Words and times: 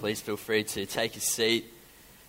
please 0.00 0.18
feel 0.18 0.38
free 0.38 0.64
to 0.64 0.86
take 0.86 1.14
a 1.14 1.20
seat. 1.20 1.62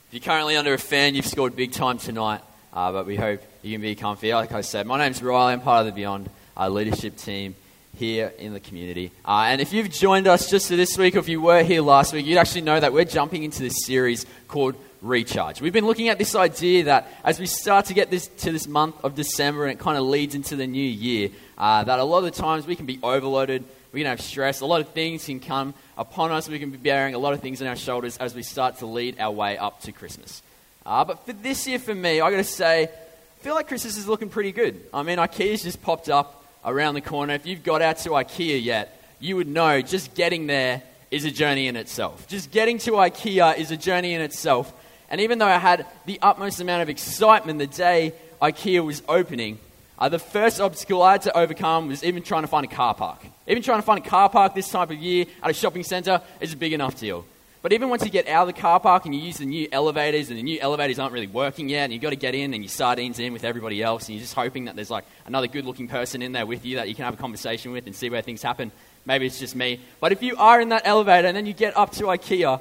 If 0.09 0.13
you're 0.13 0.19
currently 0.19 0.57
under 0.57 0.73
a 0.73 0.77
fan, 0.77 1.15
you've 1.15 1.25
scored 1.25 1.55
big 1.55 1.71
time 1.71 1.99
tonight, 1.99 2.41
uh, 2.73 2.91
but 2.91 3.05
we 3.05 3.15
hope 3.15 3.41
you 3.61 3.71
can 3.71 3.81
be 3.81 3.95
comfy. 3.95 4.33
Like 4.33 4.51
I 4.51 4.59
said, 4.59 4.85
my 4.85 4.97
name's 4.97 5.23
Riley. 5.23 5.53
I'm 5.53 5.61
part 5.61 5.79
of 5.79 5.85
the 5.85 5.93
Beyond 5.93 6.29
uh, 6.57 6.67
leadership 6.67 7.15
team 7.15 7.55
here 7.95 8.33
in 8.37 8.51
the 8.51 8.59
community. 8.59 9.13
Uh, 9.23 9.45
and 9.47 9.61
if 9.61 9.71
you've 9.71 9.89
joined 9.89 10.27
us 10.27 10.49
just 10.49 10.67
this 10.67 10.97
week, 10.97 11.15
or 11.15 11.19
if 11.19 11.29
you 11.29 11.39
were 11.39 11.63
here 11.63 11.81
last 11.81 12.11
week, 12.11 12.25
you'd 12.25 12.39
actually 12.39 12.61
know 12.61 12.77
that 12.77 12.91
we're 12.91 13.05
jumping 13.05 13.43
into 13.43 13.61
this 13.61 13.85
series 13.85 14.25
called 14.49 14.75
Recharge. 15.01 15.61
We've 15.61 15.71
been 15.71 15.85
looking 15.85 16.09
at 16.09 16.17
this 16.17 16.35
idea 16.35 16.83
that 16.83 17.07
as 17.23 17.39
we 17.39 17.45
start 17.45 17.85
to 17.85 17.93
get 17.93 18.11
this 18.11 18.27
to 18.39 18.51
this 18.51 18.67
month 18.67 18.95
of 19.01 19.15
December 19.15 19.63
and 19.63 19.71
it 19.71 19.79
kind 19.79 19.97
of 19.97 20.03
leads 20.03 20.35
into 20.35 20.57
the 20.57 20.67
new 20.67 20.83
year, 20.83 21.29
uh, 21.57 21.85
that 21.85 21.99
a 21.99 22.03
lot 22.03 22.17
of 22.17 22.25
the 22.25 22.31
times 22.31 22.67
we 22.67 22.75
can 22.75 22.85
be 22.85 22.99
overloaded, 23.01 23.63
we 23.91 23.99
can 23.99 24.07
have 24.07 24.21
stress, 24.21 24.61
a 24.61 24.65
lot 24.65 24.81
of 24.81 24.89
things 24.89 25.25
can 25.25 25.39
come 25.39 25.73
upon 25.97 26.31
us, 26.31 26.47
we 26.47 26.59
can 26.59 26.71
be 26.71 26.77
bearing 26.77 27.15
a 27.15 27.19
lot 27.19 27.33
of 27.33 27.41
things 27.41 27.61
on 27.61 27.67
our 27.67 27.75
shoulders 27.75 28.17
as 28.17 28.33
we 28.33 28.43
start 28.43 28.77
to 28.77 28.85
lead 28.85 29.19
our 29.19 29.31
way 29.31 29.57
up 29.57 29.81
to 29.81 29.91
Christmas. 29.91 30.41
Uh, 30.85 31.03
but 31.03 31.25
for 31.25 31.33
this 31.33 31.67
year, 31.67 31.79
for 31.79 31.93
me, 31.93 32.21
I 32.21 32.31
got 32.31 32.37
to 32.37 32.43
say, 32.43 32.83
I 32.83 33.43
feel 33.43 33.55
like 33.55 33.67
Christmas 33.67 33.97
is 33.97 34.07
looking 34.07 34.29
pretty 34.29 34.51
good. 34.51 34.81
I 34.93 35.03
mean, 35.03 35.17
IKEA's 35.17 35.63
just 35.63 35.81
popped 35.81 36.09
up 36.09 36.43
around 36.63 36.95
the 36.95 37.01
corner. 37.01 37.33
If 37.33 37.45
you've 37.45 37.63
got 37.63 37.81
out 37.81 37.97
to 37.99 38.09
IKEA 38.09 38.63
yet, 38.63 38.97
you 39.19 39.35
would 39.35 39.47
know 39.47 39.81
just 39.81 40.15
getting 40.15 40.47
there 40.47 40.81
is 41.11 41.25
a 41.25 41.31
journey 41.31 41.67
in 41.67 41.75
itself. 41.75 42.27
Just 42.27 42.51
getting 42.51 42.77
to 42.79 42.91
IKEA 42.91 43.57
is 43.57 43.71
a 43.71 43.77
journey 43.77 44.13
in 44.13 44.21
itself. 44.21 44.73
And 45.09 45.21
even 45.21 45.39
though 45.39 45.47
I 45.47 45.57
had 45.57 45.85
the 46.05 46.17
utmost 46.21 46.61
amount 46.61 46.81
of 46.81 46.89
excitement 46.89 47.59
the 47.59 47.67
day 47.67 48.13
IKEA 48.41 48.83
was 48.83 49.03
opening, 49.09 49.59
uh, 50.01 50.09
the 50.09 50.17
first 50.17 50.59
obstacle 50.59 51.03
I 51.03 51.11
had 51.11 51.21
to 51.21 51.37
overcome 51.37 51.87
was 51.87 52.03
even 52.03 52.23
trying 52.23 52.41
to 52.41 52.47
find 52.47 52.65
a 52.65 52.67
car 52.67 52.95
park. 52.95 53.19
Even 53.47 53.61
trying 53.61 53.77
to 53.77 53.83
find 53.83 54.03
a 54.03 54.09
car 54.09 54.29
park 54.29 54.55
this 54.55 54.67
time 54.67 54.89
of 54.89 54.97
year 54.97 55.27
at 55.43 55.51
a 55.51 55.53
shopping 55.53 55.83
centre 55.83 56.19
is 56.39 56.53
a 56.53 56.57
big 56.57 56.73
enough 56.73 56.99
deal. 56.99 57.23
But 57.61 57.71
even 57.71 57.87
once 57.89 58.03
you 58.03 58.09
get 58.09 58.27
out 58.27 58.49
of 58.49 58.55
the 58.55 58.59
car 58.59 58.79
park 58.79 59.05
and 59.05 59.13
you 59.13 59.21
use 59.21 59.37
the 59.37 59.45
new 59.45 59.67
elevators, 59.71 60.29
and 60.29 60.39
the 60.39 60.41
new 60.41 60.59
elevators 60.59 60.97
aren't 60.97 61.13
really 61.13 61.27
working 61.27 61.69
yet, 61.69 61.83
and 61.83 61.93
you've 61.93 62.01
got 62.01 62.09
to 62.09 62.15
get 62.15 62.33
in 62.33 62.55
and 62.55 62.63
you 62.63 62.67
sardines 62.67 63.19
in 63.19 63.31
with 63.31 63.43
everybody 63.43 63.83
else, 63.83 64.07
and 64.07 64.15
you're 64.15 64.23
just 64.23 64.33
hoping 64.33 64.65
that 64.65 64.75
there's 64.75 64.89
like 64.89 65.05
another 65.27 65.45
good 65.45 65.65
looking 65.65 65.87
person 65.87 66.23
in 66.23 66.31
there 66.31 66.47
with 66.47 66.65
you 66.65 66.77
that 66.77 66.89
you 66.89 66.95
can 66.95 67.05
have 67.05 67.13
a 67.13 67.17
conversation 67.17 67.71
with 67.71 67.85
and 67.85 67.95
see 67.95 68.09
where 68.09 68.23
things 68.23 68.41
happen. 68.41 68.71
Maybe 69.05 69.27
it's 69.27 69.37
just 69.37 69.55
me. 69.55 69.79
But 69.99 70.11
if 70.11 70.23
you 70.23 70.35
are 70.37 70.59
in 70.59 70.69
that 70.69 70.81
elevator 70.85 71.27
and 71.27 71.37
then 71.37 71.45
you 71.45 71.53
get 71.53 71.77
up 71.77 71.91
to 71.91 72.05
IKEA, 72.05 72.59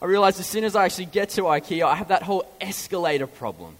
I 0.00 0.04
realize 0.04 0.38
as 0.38 0.46
soon 0.46 0.62
as 0.62 0.76
I 0.76 0.84
actually 0.84 1.06
get 1.06 1.30
to 1.30 1.42
IKEA, 1.42 1.84
I 1.84 1.96
have 1.96 2.08
that 2.08 2.22
whole 2.22 2.46
escalator 2.60 3.26
problem. 3.26 3.76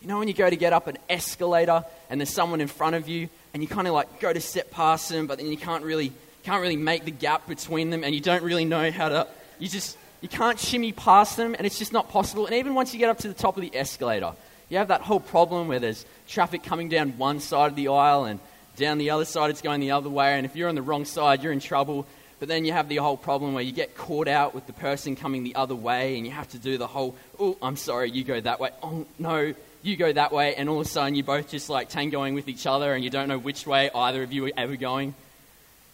You 0.00 0.08
know, 0.08 0.18
when 0.18 0.28
you 0.28 0.34
go 0.34 0.48
to 0.48 0.56
get 0.56 0.72
up 0.72 0.86
an 0.86 0.96
escalator 1.08 1.84
and 2.08 2.20
there's 2.20 2.32
someone 2.32 2.60
in 2.60 2.68
front 2.68 2.94
of 2.94 3.08
you, 3.08 3.28
and 3.52 3.62
you 3.62 3.68
kind 3.68 3.88
of 3.88 3.94
like 3.94 4.20
go 4.20 4.32
to 4.32 4.40
step 4.40 4.70
past 4.70 5.08
them, 5.08 5.26
but 5.26 5.38
then 5.38 5.48
you 5.48 5.56
can't 5.56 5.82
really, 5.82 6.12
can't 6.44 6.60
really 6.62 6.76
make 6.76 7.04
the 7.04 7.10
gap 7.10 7.48
between 7.48 7.90
them, 7.90 8.04
and 8.04 8.14
you 8.14 8.20
don't 8.20 8.42
really 8.42 8.64
know 8.64 8.90
how 8.90 9.08
to, 9.08 9.26
you 9.58 9.68
just, 9.68 9.96
you 10.20 10.28
can't 10.28 10.58
shimmy 10.58 10.92
past 10.92 11.36
them, 11.36 11.54
and 11.54 11.66
it's 11.66 11.78
just 11.78 11.92
not 11.92 12.10
possible. 12.10 12.46
And 12.46 12.54
even 12.54 12.74
once 12.74 12.92
you 12.92 12.98
get 12.98 13.08
up 13.08 13.18
to 13.18 13.28
the 13.28 13.34
top 13.34 13.56
of 13.56 13.62
the 13.62 13.74
escalator, 13.76 14.34
you 14.68 14.78
have 14.78 14.88
that 14.88 15.00
whole 15.00 15.18
problem 15.18 15.66
where 15.66 15.80
there's 15.80 16.04
traffic 16.28 16.62
coming 16.62 16.88
down 16.88 17.18
one 17.18 17.40
side 17.40 17.70
of 17.70 17.76
the 17.76 17.88
aisle, 17.88 18.24
and 18.24 18.38
down 18.76 18.98
the 18.98 19.10
other 19.10 19.24
side 19.24 19.50
it's 19.50 19.62
going 19.62 19.80
the 19.80 19.90
other 19.90 20.10
way. 20.10 20.34
And 20.34 20.46
if 20.46 20.54
you're 20.54 20.68
on 20.68 20.76
the 20.76 20.82
wrong 20.82 21.04
side, 21.04 21.42
you're 21.42 21.52
in 21.52 21.60
trouble. 21.60 22.06
But 22.38 22.46
then 22.46 22.64
you 22.64 22.72
have 22.72 22.88
the 22.88 22.96
whole 22.96 23.16
problem 23.16 23.54
where 23.54 23.64
you 23.64 23.72
get 23.72 23.96
caught 23.96 24.28
out 24.28 24.54
with 24.54 24.66
the 24.68 24.72
person 24.72 25.16
coming 25.16 25.42
the 25.42 25.56
other 25.56 25.74
way, 25.74 26.16
and 26.16 26.24
you 26.24 26.32
have 26.32 26.48
to 26.50 26.58
do 26.58 26.78
the 26.78 26.86
whole, 26.86 27.16
oh, 27.40 27.56
I'm 27.60 27.76
sorry, 27.76 28.10
you 28.10 28.22
go 28.22 28.38
that 28.38 28.60
way. 28.60 28.70
Oh, 28.80 29.06
no, 29.18 29.54
you 29.88 29.96
go 29.96 30.12
that 30.12 30.32
way. 30.32 30.54
And 30.54 30.68
all 30.68 30.80
of 30.80 30.86
a 30.86 30.88
sudden, 30.88 31.14
you're 31.14 31.24
both 31.24 31.50
just 31.50 31.68
like 31.68 31.88
tangoing 31.88 32.34
with 32.34 32.48
each 32.48 32.66
other, 32.66 32.94
and 32.94 33.02
you 33.02 33.10
don't 33.10 33.28
know 33.28 33.38
which 33.38 33.66
way 33.66 33.90
either 33.94 34.22
of 34.22 34.32
you 34.32 34.46
are 34.46 34.52
ever 34.56 34.76
going. 34.76 35.14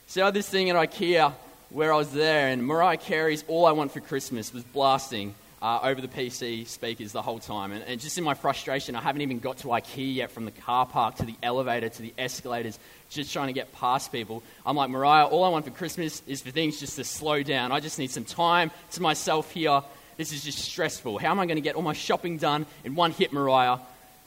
So 0.06 0.22
I 0.22 0.26
had 0.26 0.34
this 0.34 0.48
thing 0.48 0.68
at 0.68 0.76
IKEA 0.76 1.32
where 1.70 1.92
I 1.92 1.96
was 1.96 2.12
there, 2.12 2.48
and 2.48 2.66
Mariah 2.66 2.98
Carey's 2.98 3.44
All 3.48 3.66
I 3.66 3.72
Want 3.72 3.92
for 3.92 4.00
Christmas 4.00 4.52
was 4.52 4.62
blasting 4.64 5.34
uh, 5.64 5.80
over 5.82 6.00
the 6.00 6.08
PC 6.08 6.66
speakers 6.66 7.12
the 7.12 7.22
whole 7.22 7.38
time. 7.38 7.72
And, 7.72 7.82
and, 7.84 7.98
just 7.98 8.18
in 8.18 8.22
my 8.22 8.34
frustration, 8.34 8.94
I 8.94 9.00
haven't 9.00 9.22
even 9.22 9.38
got 9.38 9.56
to 9.58 9.68
IKEA 9.68 10.16
yet 10.16 10.30
from 10.30 10.44
the 10.44 10.50
car 10.50 10.84
park 10.84 11.16
to 11.16 11.24
the 11.24 11.34
elevator 11.42 11.88
to 11.88 12.02
the 12.02 12.12
escalators, 12.18 12.78
just 13.08 13.32
trying 13.32 13.46
to 13.46 13.54
get 13.54 13.72
past 13.72 14.12
people. 14.12 14.42
I'm 14.66 14.76
like, 14.76 14.90
Mariah, 14.90 15.24
all 15.24 15.42
I 15.42 15.48
want 15.48 15.64
for 15.64 15.70
Christmas 15.70 16.22
is 16.26 16.42
for 16.42 16.50
things 16.50 16.80
just 16.80 16.96
to 16.96 17.04
slow 17.04 17.42
down. 17.42 17.72
I 17.72 17.80
just 17.80 17.98
need 17.98 18.10
some 18.10 18.26
time 18.26 18.70
to 18.92 19.00
myself 19.00 19.50
here. 19.52 19.82
This 20.16 20.32
is 20.32 20.44
just 20.44 20.58
stressful. 20.58 21.18
How 21.18 21.30
am 21.30 21.40
I 21.40 21.46
going 21.46 21.56
to 21.56 21.62
get 21.62 21.74
all 21.74 21.82
my 21.82 21.92
shopping 21.92 22.38
done 22.38 22.66
in 22.84 22.94
one 22.94 23.10
hit, 23.10 23.32
Mariah? 23.32 23.78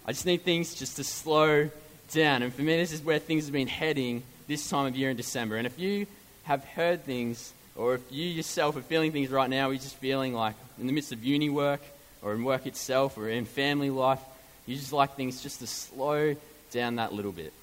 I 0.05 0.11
just 0.11 0.25
need 0.25 0.43
things 0.43 0.75
just 0.75 0.97
to 0.97 1.03
slow 1.03 1.69
down. 2.13 2.41
And 2.41 2.53
for 2.53 2.61
me, 2.61 2.77
this 2.77 2.91
is 2.91 3.01
where 3.01 3.19
things 3.19 3.45
have 3.45 3.53
been 3.53 3.67
heading 3.67 4.23
this 4.47 4.69
time 4.69 4.85
of 4.85 4.95
year 4.95 5.09
in 5.09 5.17
December. 5.17 5.57
And 5.57 5.67
if 5.67 5.77
you 5.79 6.07
have 6.43 6.63
heard 6.63 7.03
things, 7.03 7.53
or 7.75 7.95
if 7.95 8.01
you 8.11 8.25
yourself 8.25 8.75
are 8.77 8.81
feeling 8.81 9.11
things 9.11 9.29
right 9.29 9.49
now, 9.49 9.69
you're 9.69 9.79
just 9.79 9.97
feeling 9.97 10.33
like 10.33 10.55
in 10.79 10.87
the 10.87 10.93
midst 10.93 11.11
of 11.11 11.23
uni 11.23 11.49
work, 11.49 11.81
or 12.21 12.33
in 12.33 12.43
work 12.43 12.65
itself, 12.65 13.17
or 13.17 13.29
in 13.29 13.45
family 13.45 13.89
life, 13.89 14.19
you 14.65 14.75
just 14.75 14.93
like 14.93 15.15
things 15.15 15.41
just 15.41 15.59
to 15.59 15.67
slow 15.67 16.35
down 16.71 16.95
that 16.95 17.13
little 17.13 17.31
bit. 17.31 17.53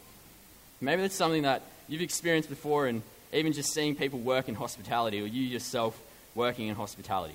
Maybe 0.81 1.03
that's 1.03 1.15
something 1.15 1.43
that 1.43 1.63
you've 1.89 2.03
experienced 2.03 2.49
before, 2.49 2.87
and 2.87 3.03
even 3.33 3.53
just 3.53 3.73
seeing 3.73 3.97
people 3.97 4.19
work 4.19 4.49
in 4.49 4.55
hospitality, 4.55 5.21
or 5.21 5.27
you 5.27 5.43
yourself 5.43 5.99
working 6.35 6.69
in 6.69 6.75
hospitality. 6.75 7.35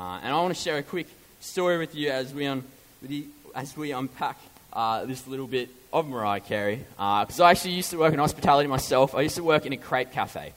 Uh, 0.00 0.18
and 0.22 0.32
I 0.32 0.40
want 0.40 0.56
to 0.56 0.58
share 0.58 0.78
a 0.78 0.82
quick 0.82 1.08
story 1.40 1.76
with 1.76 1.94
you 1.94 2.08
as 2.08 2.32
we, 2.32 2.46
un- 2.46 2.64
as 3.54 3.76
we 3.76 3.92
unpack 3.92 4.38
uh, 4.72 5.04
this 5.04 5.26
little 5.26 5.46
bit 5.46 5.68
of 5.92 6.08
Mariah 6.08 6.40
Carey. 6.40 6.76
Because 6.76 7.38
uh, 7.38 7.44
I 7.44 7.50
actually 7.50 7.72
used 7.72 7.90
to 7.90 7.98
work 7.98 8.14
in 8.14 8.18
hospitality 8.18 8.66
myself. 8.66 9.14
I 9.14 9.20
used 9.20 9.36
to 9.36 9.44
work 9.44 9.66
in 9.66 9.74
a 9.74 9.76
crepe 9.76 10.10
cafe. 10.10 10.54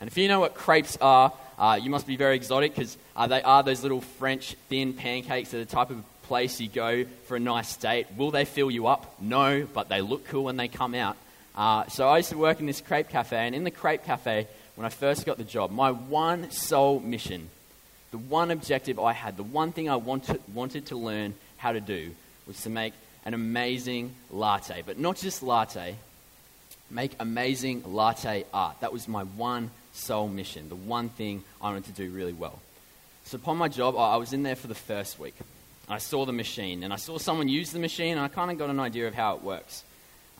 And 0.00 0.08
if 0.08 0.16
you 0.16 0.26
know 0.26 0.40
what 0.40 0.54
crepes 0.54 0.96
are, 1.02 1.34
uh, 1.58 1.78
you 1.82 1.90
must 1.90 2.06
be 2.06 2.16
very 2.16 2.34
exotic 2.34 2.74
because 2.74 2.96
uh, 3.14 3.26
they 3.26 3.42
are 3.42 3.62
those 3.62 3.82
little 3.82 4.00
French 4.00 4.56
thin 4.70 4.94
pancakes 4.94 5.50
that 5.50 5.58
are 5.58 5.64
the 5.66 5.70
type 5.70 5.90
of 5.90 6.02
place 6.22 6.58
you 6.58 6.70
go 6.70 7.04
for 7.26 7.36
a 7.36 7.40
nice 7.40 7.76
date. 7.76 8.06
Will 8.16 8.30
they 8.30 8.46
fill 8.46 8.70
you 8.70 8.86
up? 8.86 9.20
No, 9.20 9.66
but 9.74 9.90
they 9.90 10.00
look 10.00 10.26
cool 10.28 10.44
when 10.44 10.56
they 10.56 10.68
come 10.68 10.94
out. 10.94 11.18
Uh, 11.54 11.86
so 11.88 12.08
I 12.08 12.16
used 12.16 12.30
to 12.30 12.38
work 12.38 12.58
in 12.58 12.64
this 12.64 12.80
crepe 12.80 13.10
cafe, 13.10 13.36
and 13.36 13.54
in 13.54 13.64
the 13.64 13.70
crepe 13.70 14.04
cafe, 14.04 14.48
when 14.76 14.86
I 14.86 14.88
first 14.88 15.26
got 15.26 15.36
the 15.36 15.44
job, 15.44 15.70
my 15.70 15.90
one 15.90 16.50
sole 16.50 17.00
mission, 17.00 17.50
the 18.10 18.18
one 18.18 18.50
objective 18.50 18.98
I 18.98 19.12
had, 19.12 19.36
the 19.36 19.42
one 19.42 19.72
thing 19.72 19.88
I 19.88 19.96
wanted, 19.96 20.40
wanted 20.54 20.86
to 20.86 20.96
learn 20.96 21.34
how 21.56 21.72
to 21.72 21.80
do 21.80 22.10
was 22.46 22.62
to 22.62 22.70
make 22.70 22.94
an 23.24 23.34
amazing 23.34 24.14
latte. 24.30 24.82
But 24.84 24.98
not 24.98 25.16
just 25.16 25.42
latte, 25.42 25.96
make 26.90 27.12
amazing 27.20 27.82
latte 27.86 28.44
art. 28.52 28.80
That 28.80 28.92
was 28.92 29.08
my 29.08 29.24
one 29.24 29.70
sole 29.92 30.28
mission, 30.28 30.68
the 30.68 30.76
one 30.76 31.08
thing 31.10 31.42
I 31.60 31.70
wanted 31.70 31.84
to 31.86 31.92
do 31.92 32.10
really 32.10 32.32
well. 32.32 32.58
So, 33.24 33.36
upon 33.36 33.58
my 33.58 33.68
job, 33.68 33.96
I 33.96 34.16
was 34.16 34.32
in 34.32 34.42
there 34.42 34.56
for 34.56 34.68
the 34.68 34.74
first 34.74 35.18
week. 35.18 35.34
I 35.86 35.98
saw 35.98 36.24
the 36.24 36.32
machine, 36.32 36.82
and 36.82 36.92
I 36.92 36.96
saw 36.96 37.18
someone 37.18 37.48
use 37.48 37.72
the 37.72 37.78
machine, 37.78 38.12
and 38.12 38.20
I 38.20 38.28
kind 38.28 38.50
of 38.50 38.58
got 38.58 38.70
an 38.70 38.80
idea 38.80 39.08
of 39.08 39.14
how 39.14 39.36
it 39.36 39.42
works. 39.42 39.84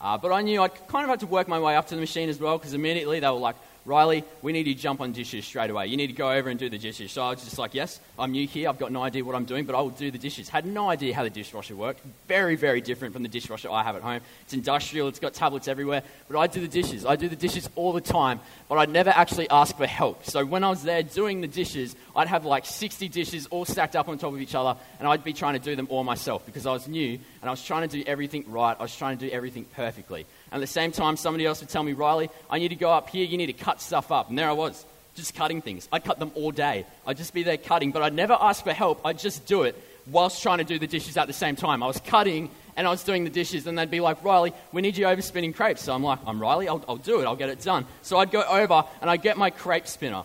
Uh, 0.01 0.17
but 0.17 0.33
I 0.33 0.43
knew 0.43 0.63
I 0.63 0.69
kind 0.69 1.05
of 1.05 1.11
had 1.11 1.21
to 1.21 1.27
work 1.27 1.49
my 1.49 1.59
way 1.59 1.77
up 1.77 1.89
to 1.89 1.95
the 1.95 2.01
machine 2.01 2.29
as 2.29 2.39
well, 2.39 2.57
because 2.57 2.73
immediately 2.73 3.21
they 3.21 3.27
were 3.27 3.35
like, 3.35 3.57
Riley, 3.89 4.23
we 4.43 4.53
need 4.53 4.67
you 4.67 4.75
to 4.75 4.81
jump 4.81 5.01
on 5.01 5.13
dishes 5.13 5.47
straight 5.47 5.71
away. 5.71 5.87
You 5.87 5.97
need 5.97 6.09
to 6.09 6.13
go 6.13 6.31
over 6.31 6.51
and 6.51 6.61
do 6.61 6.69
the 6.69 6.77
dishes. 6.77 7.11
So 7.11 7.23
I 7.23 7.31
was 7.31 7.43
just 7.43 7.59
like, 7.59 7.73
yes, 7.73 7.99
I'm 8.19 8.33
new 8.33 8.47
here. 8.47 8.69
I've 8.69 8.79
got 8.79 8.93
no 8.93 9.03
idea 9.03 9.25
what 9.25 9.35
I'm 9.35 9.47
doing, 9.47 9.65
but 9.65 9.75
I 9.75 9.81
will 9.81 9.89
do 9.89 10.11
the 10.11 10.19
dishes. 10.19 10.51
Had 10.51 10.67
no 10.67 10.91
idea 10.91 11.15
how 11.15 11.23
the 11.23 11.31
dishwasher 11.31 11.75
worked. 11.75 12.03
Very, 12.27 12.55
very 12.55 12.83
different 12.83 13.15
from 13.15 13.23
the 13.23 13.31
dishwasher 13.31 13.71
I 13.71 13.83
have 13.83 13.97
at 13.97 14.03
home. 14.03 14.21
It's 14.43 14.53
industrial, 14.53 15.09
it's 15.09 15.19
got 15.19 15.33
tablets 15.33 15.69
everywhere. 15.69 16.03
But 16.29 16.39
I 16.39 16.47
do 16.49 16.61
the 16.61 16.69
dishes. 16.69 17.07
I 17.07 17.17
do 17.17 17.31
the 17.31 17.37
dishes 17.37 17.71
all 17.77 17.95
the 17.95 18.03
time, 18.03 18.41
but 18.69 18.77
I'd 18.77 18.91
never 18.91 19.09
actually 19.09 19.49
ask 19.49 19.75
for 19.75 19.87
help. 19.87 20.27
So 20.27 20.45
when 20.45 20.65
I 20.65 20.69
was 20.69 20.83
there 20.83 21.03
doing 21.03 21.41
the 21.41 21.49
dishes, 21.49 21.97
I'd 22.15 22.29
have 22.29 22.45
like 22.45 22.67
60 22.67 23.09
dishes 23.09 23.47
all 23.47 23.65
stacked 23.65 23.97
up 23.97 24.09
on 24.11 24.19
top 24.19 24.35
of 24.35 24.41
each 24.43 24.55
other, 24.55 24.79
and 24.99 25.09
I'd 25.09 25.25
be 25.25 25.33
trying 25.33 25.55
to 25.55 25.61
do 25.61 25.75
them 25.75 25.87
all 25.89 26.05
myself 26.05 26.45
because 26.45 26.67
I 26.67 26.73
was 26.73 26.89
new 26.89 27.19
and 27.41 27.49
I 27.49 27.51
was 27.51 27.65
trying 27.65 27.89
to 27.89 27.97
do 27.97 28.05
everything 28.07 28.45
right. 28.49 28.77
I 28.79 28.83
was 28.83 28.95
trying 28.95 29.17
to 29.17 29.27
do 29.27 29.33
everything 29.33 29.65
perfectly. 29.65 30.27
And 30.51 30.59
at 30.59 30.61
the 30.61 30.67
same 30.67 30.93
time, 30.93 31.17
somebody 31.17 31.47
else 31.47 31.61
would 31.61 31.69
tell 31.69 31.83
me, 31.83 31.93
Riley, 31.93 32.31
I 32.51 32.59
need 32.59 32.69
to 32.69 32.77
go 32.77 32.91
up 32.91 33.09
here, 33.09 33.25
you 33.25 33.37
need 33.37 33.47
to 33.47 33.53
cut 33.53 33.81
stuff 33.81 34.11
up. 34.11 34.29
And 34.29 34.39
there 34.39 34.49
I 34.49 34.53
was, 34.53 34.85
just 35.15 35.35
cutting 35.35 35.61
things. 35.61 35.89
I'd 35.93 36.05
cut 36.05 36.19
them 36.19 36.33
all 36.35 36.51
day. 36.51 36.87
I'd 37.07 37.17
just 37.17 37.35
be 37.35 37.43
there 37.43 37.57
cutting, 37.57 37.93
but 37.93 38.03
I'd 38.03 38.15
never 38.15 38.37
ask 38.41 38.65
for 38.65 38.73
help. 38.73 39.01
I'd 39.05 39.19
just 39.19 39.47
do 39.47 39.65
it 39.65 39.81
whilst 40.07 40.43
trying 40.43 40.59
to 40.59 40.65
do 40.65 40.79
the 40.79 40.87
dishes 40.87 41.17
at 41.17 41.27
the 41.27 41.33
same 41.33 41.57
time. 41.57 41.83
I 41.83 41.87
was 41.87 42.01
cutting 42.01 42.51
and 42.77 42.87
I 42.87 42.91
was 42.91 43.03
doing 43.03 43.25
the 43.25 43.31
dishes, 43.31 43.67
and 43.67 43.77
they'd 43.77 43.91
be 43.91 43.99
like, 43.99 44.23
Riley, 44.23 44.53
we 44.71 44.83
need 44.83 44.97
you 44.97 45.07
over 45.07 45.21
spinning 45.21 45.53
crepes. 45.53 45.83
So 45.83 45.93
I'm 45.93 46.03
like, 46.05 46.21
I'm 46.25 46.41
Riley, 46.41 46.69
I'll, 46.69 46.85
I'll 46.89 46.97
do 46.97 47.21
it, 47.21 47.25
I'll 47.25 47.35
get 47.35 47.49
it 47.49 47.61
done. 47.61 47.87
So 48.03 48.19
I'd 48.19 48.31
go 48.31 48.43
over 48.43 48.85
and 49.01 49.11
I'd 49.11 49.21
get 49.21 49.37
my 49.37 49.51
crepe 49.51 49.89
spinner 49.89 50.23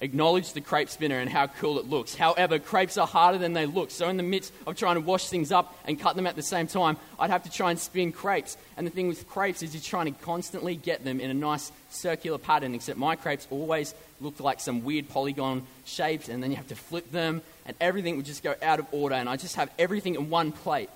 acknowledge 0.00 0.52
the 0.52 0.60
crepe 0.60 0.90
spinner 0.90 1.18
and 1.18 1.30
how 1.30 1.46
cool 1.46 1.78
it 1.78 1.88
looks. 1.88 2.14
However, 2.14 2.58
crepes 2.58 2.98
are 2.98 3.06
harder 3.06 3.38
than 3.38 3.54
they 3.54 3.66
look. 3.66 3.90
So, 3.90 4.08
in 4.08 4.16
the 4.16 4.22
midst 4.22 4.52
of 4.66 4.76
trying 4.76 4.96
to 4.96 5.00
wash 5.00 5.28
things 5.28 5.52
up 5.52 5.76
and 5.86 5.98
cut 5.98 6.16
them 6.16 6.26
at 6.26 6.36
the 6.36 6.42
same 6.42 6.66
time, 6.66 6.96
I'd 7.18 7.30
have 7.30 7.44
to 7.44 7.50
try 7.50 7.70
and 7.70 7.78
spin 7.78 8.12
crepes. 8.12 8.56
And 8.76 8.86
the 8.86 8.90
thing 8.90 9.08
with 9.08 9.28
crepes 9.28 9.62
is 9.62 9.74
you're 9.74 9.82
trying 9.82 10.12
to 10.12 10.20
constantly 10.22 10.76
get 10.76 11.04
them 11.04 11.20
in 11.20 11.30
a 11.30 11.34
nice 11.34 11.72
circular 11.90 12.38
pattern, 12.38 12.74
except 12.74 12.98
my 12.98 13.16
crepes 13.16 13.46
always 13.50 13.94
looked 14.20 14.40
like 14.40 14.60
some 14.60 14.84
weird 14.84 15.08
polygon 15.08 15.66
shapes, 15.84 16.28
and 16.28 16.42
then 16.42 16.50
you 16.50 16.56
have 16.56 16.68
to 16.68 16.76
flip 16.76 17.10
them, 17.10 17.42
and 17.64 17.76
everything 17.80 18.16
would 18.16 18.26
just 18.26 18.42
go 18.42 18.54
out 18.62 18.78
of 18.78 18.86
order. 18.92 19.14
And 19.14 19.28
I 19.28 19.36
just 19.36 19.56
have 19.56 19.70
everything 19.78 20.14
in 20.14 20.30
one 20.30 20.52
plate 20.52 20.90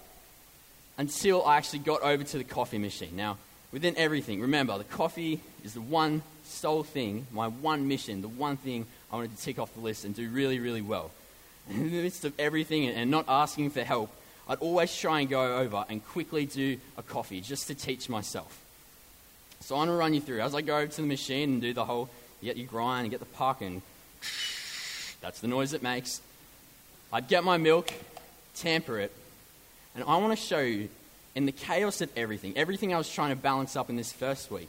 until 0.99 1.45
I 1.45 1.57
actually 1.57 1.81
got 1.81 2.03
over 2.03 2.23
to 2.23 2.39
the 2.39 2.45
coffee 2.45 2.79
machine. 2.79 3.17
Now, 3.17 3.39
within 3.73 3.97
everything, 3.97 4.43
remember, 4.43 4.77
the 4.77 4.85
coffee 4.85 5.41
is 5.65 5.73
the 5.73 5.81
one 5.81 6.23
sole 6.51 6.83
thing, 6.83 7.27
my 7.33 7.49
one 7.49 7.89
mission, 7.89 8.23
the 8.23 8.29
one 8.29 8.57
thing 8.57 8.87
I 9.13 9.17
wanted 9.17 9.37
to 9.37 9.43
tick 9.43 9.59
off 9.59 9.73
the 9.75 9.81
list 9.81 10.05
and 10.05 10.15
do 10.15 10.29
really, 10.29 10.59
really 10.59 10.83
well. 10.83 11.11
In 11.71 11.91
the 11.91 12.03
midst 12.03 12.25
of 12.25 12.39
everything 12.39 12.89
and 12.89 13.11
not 13.11 13.27
asking 13.29 13.71
for 13.71 13.83
help, 13.83 14.11
I'd 14.49 14.59
always 14.59 14.95
try 14.97 15.21
and 15.21 15.29
go 15.29 15.59
over 15.59 15.85
and 15.89 16.05
quickly 16.05 16.47
do 16.47 16.79
a 16.97 17.03
coffee 17.03 17.41
just 17.41 17.69
to 17.69 17.75
teach 17.75 18.09
myself. 18.09 18.61
So 19.61 19.75
I 19.75 19.79
want 19.79 19.91
to 19.91 19.95
run 19.95 20.15
you 20.15 20.21
through. 20.21 20.41
As 20.41 20.55
I 20.55 20.63
go 20.63 20.79
over 20.79 20.87
to 20.87 21.01
the 21.01 21.07
machine 21.07 21.51
and 21.51 21.63
do 21.63 21.73
the 21.73 21.85
whole, 21.85 22.09
you 22.41 22.47
get 22.47 22.57
your 22.57 22.67
grind, 22.67 23.05
and 23.05 23.11
get 23.11 23.21
the 23.21 23.27
puck, 23.27 23.61
and 23.61 23.83
that's 25.21 25.41
the 25.41 25.49
noise 25.49 25.73
it 25.73 25.83
makes. 25.83 26.21
I'd 27.13 27.29
get 27.29 27.45
my 27.45 27.59
milk, 27.59 27.93
tamper 28.55 28.99
it, 28.99 29.13
and 29.95 30.03
I 30.05 30.17
want 30.17 30.37
to 30.37 30.45
show 30.45 30.61
you 30.61 30.89
in 31.35 31.47
the 31.47 31.53
chaos 31.53 32.01
of 32.01 32.11
everything, 32.17 32.57
everything 32.57 32.95
I 32.95 32.99
was 32.99 33.11
trying 33.11 33.31
to 33.31 33.37
balance 33.37 33.77
up 33.77 33.91
in 33.91 33.97
this 33.97 34.13
first 34.13 34.51
week, 34.51 34.69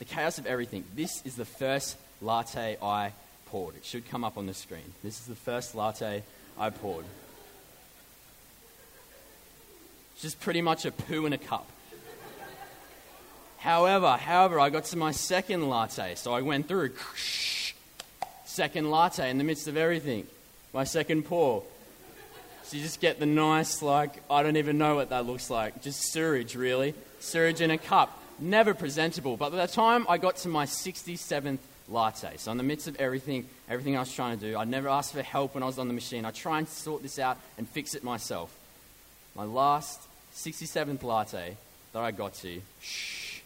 the 0.00 0.06
chaos 0.06 0.38
of 0.38 0.46
everything, 0.46 0.82
this 0.96 1.22
is 1.24 1.36
the 1.36 1.44
first 1.44 1.96
latte 2.22 2.78
I 2.82 3.12
poured. 3.46 3.76
It 3.76 3.84
should 3.84 4.08
come 4.08 4.24
up 4.24 4.38
on 4.38 4.46
the 4.46 4.54
screen. 4.54 4.94
This 5.04 5.20
is 5.20 5.26
the 5.26 5.36
first 5.36 5.74
latte 5.74 6.22
I 6.58 6.70
poured. 6.70 7.04
It's 10.14 10.22
just 10.22 10.40
pretty 10.40 10.62
much 10.62 10.86
a 10.86 10.90
poo 10.90 11.26
in 11.26 11.34
a 11.34 11.38
cup. 11.38 11.68
However, 13.58 14.16
however, 14.16 14.58
I 14.58 14.70
got 14.70 14.86
to 14.86 14.96
my 14.96 15.10
second 15.10 15.68
latte, 15.68 16.14
so 16.14 16.32
I 16.32 16.40
went 16.40 16.66
through 16.66 16.92
second 18.46 18.90
latte 18.90 19.28
in 19.28 19.36
the 19.36 19.44
midst 19.44 19.68
of 19.68 19.76
everything. 19.76 20.26
My 20.72 20.84
second 20.84 21.26
pour. 21.26 21.62
So 22.62 22.78
you 22.78 22.82
just 22.82 23.00
get 23.00 23.20
the 23.20 23.26
nice, 23.26 23.82
like, 23.82 24.22
I 24.30 24.42
don't 24.42 24.56
even 24.56 24.78
know 24.78 24.94
what 24.94 25.10
that 25.10 25.26
looks 25.26 25.50
like. 25.50 25.82
Just 25.82 26.10
sewage, 26.10 26.54
really. 26.54 26.94
Sewage 27.18 27.60
in 27.60 27.70
a 27.70 27.76
cup. 27.76 28.16
Never 28.40 28.72
presentable. 28.72 29.36
But 29.36 29.50
by 29.50 29.66
the 29.66 29.72
time 29.72 30.06
I 30.08 30.16
got 30.16 30.36
to 30.38 30.48
my 30.48 30.64
67th 30.64 31.58
latte, 31.88 32.36
so 32.38 32.50
in 32.50 32.56
the 32.56 32.62
midst 32.62 32.88
of 32.88 32.96
everything, 32.96 33.46
everything 33.68 33.96
I 33.96 34.00
was 34.00 34.12
trying 34.12 34.38
to 34.38 34.50
do, 34.50 34.56
I 34.56 34.64
never 34.64 34.88
asked 34.88 35.12
for 35.12 35.22
help 35.22 35.54
when 35.54 35.62
I 35.62 35.66
was 35.66 35.78
on 35.78 35.88
the 35.88 35.94
machine. 35.94 36.24
I 36.24 36.30
try 36.30 36.58
and 36.58 36.68
sort 36.68 37.02
this 37.02 37.18
out 37.18 37.38
and 37.58 37.68
fix 37.68 37.94
it 37.94 38.02
myself. 38.02 38.54
My 39.36 39.44
last 39.44 40.00
67th 40.34 41.02
latte 41.02 41.56
that 41.92 42.00
I 42.02 42.12
got 42.12 42.34
to, 42.34 42.62
shh, 42.80 43.40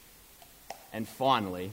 and 0.92 1.08
finally, 1.08 1.72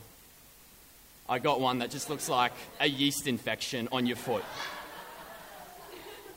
I 1.29 1.38
got 1.38 1.62
one 1.62 1.79
that 1.79 1.91
just 1.91 2.09
looks 2.09 2.27
like 2.27 2.53
a 2.79 2.88
yeast 2.88 3.27
infection 3.27 3.88
on 3.91 4.07
your 4.07 4.18
foot. 4.18 4.44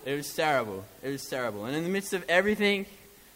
It 0.05 0.15
was 0.15 0.35
terrible. 0.35 0.85
It 1.03 1.09
was 1.09 1.25
terrible. 1.27 1.65
And 1.65 1.75
in 1.75 1.83
the 1.83 1.89
midst 1.89 2.13
of 2.13 2.25
everything 2.29 2.85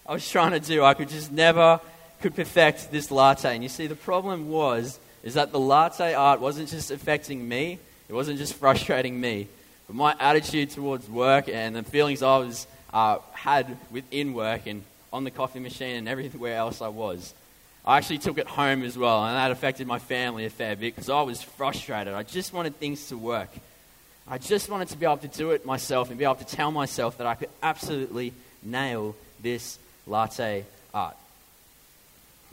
I 0.07 0.13
was 0.13 0.29
trying 0.29 0.53
to 0.53 0.61
do, 0.61 0.85
I 0.85 0.93
could 0.93 1.09
just 1.09 1.33
never 1.33 1.81
could 2.21 2.35
perfect 2.35 2.91
this 2.91 3.11
latte. 3.11 3.55
And 3.55 3.63
you 3.63 3.69
see, 3.69 3.87
the 3.87 3.97
problem 3.97 4.49
was 4.49 4.99
is 5.23 5.35
that 5.35 5.53
the 5.53 5.61
latte 5.61 6.15
art 6.15 6.41
wasn't 6.41 6.69
just 6.69 6.91
affecting 6.91 7.47
me. 7.47 7.79
It 8.09 8.13
wasn't 8.13 8.39
just 8.39 8.55
frustrating 8.55 9.21
me, 9.21 9.49
but 9.87 9.97
my 9.97 10.17
attitude 10.19 10.71
towards 10.71 11.09
work 11.09 11.49
and 11.49 11.77
the 11.77 11.83
feelings 11.83 12.23
I 12.23 12.39
was 12.39 12.67
uh, 12.93 13.19
had 13.33 13.77
within 13.91 14.33
work 14.33 14.67
and 14.67 14.83
on 15.13 15.25
the 15.25 15.31
coffee 15.31 15.61
machine 15.61 15.97
and 15.97 16.09
everywhere 16.09 16.57
else 16.57 16.81
I 16.81 16.89
was. 16.89 17.35
I 17.85 17.97
actually 17.97 18.19
took 18.19 18.39
it 18.39 18.47
home 18.47 18.83
as 18.83 18.99
well, 18.99 19.25
and 19.25 19.37
that 19.37 19.51
affected 19.51 19.87
my 19.87 19.99
family 19.99 20.45
a 20.45 20.51
fair 20.51 20.77
bit 20.77 20.95
because 20.95 21.09
I 21.09 21.23
was 21.23 21.43
frustrated. 21.43 22.13
I 22.13 22.23
just 22.23 22.53
wanted 22.53 22.77
things 22.77 23.09
to 23.09 23.17
work. 23.17 23.51
I 24.27 24.37
just 24.37 24.69
wanted 24.69 24.89
to 24.89 24.99
be 24.99 25.07
able 25.07 25.17
to 25.19 25.29
do 25.29 25.53
it 25.53 25.65
myself 25.65 26.11
and 26.11 26.19
be 26.19 26.25
able 26.25 26.35
to 26.37 26.45
tell 26.45 26.71
myself 26.71 27.17
that 27.19 27.27
I 27.27 27.35
could 27.35 27.49
absolutely 27.63 28.35
nail 28.63 29.17
this 29.43 29.79
latte 30.07 30.65
art. 30.93 31.17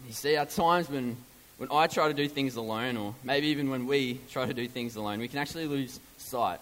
You 0.08 0.14
see, 0.14 0.36
at 0.36 0.50
times 0.52 0.90
when, 0.90 1.18
when 1.58 1.70
I 1.72 1.88
try 1.88 2.08
to 2.08 2.14
do 2.14 2.28
things 2.28 2.56
alone, 2.56 2.98
or 2.98 3.16
maybe 3.24 3.48
even 3.48 3.70
when 3.70 3.88
we 3.88 4.20
try 4.30 4.46
to 4.46 4.54
do 4.54 4.68
things 4.68 4.96
alone, 4.96 5.20
we 5.20 5.28
can 5.28 5.40
actually 5.40 5.68
lose 5.68 6.00
sight 6.18 6.60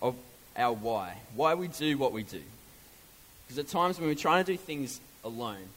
of 0.00 0.14
our 0.56 0.72
why, 0.72 1.16
why 1.34 1.54
we 1.54 1.68
do 1.68 1.98
what 1.98 2.12
we 2.12 2.22
do. 2.22 2.40
Because 3.46 3.58
at 3.58 3.68
times 3.68 3.98
when 3.98 4.08
we're 4.08 4.14
trying 4.14 4.44
to 4.44 4.52
do 4.52 4.56
things 4.56 5.00
alone, 5.24 5.68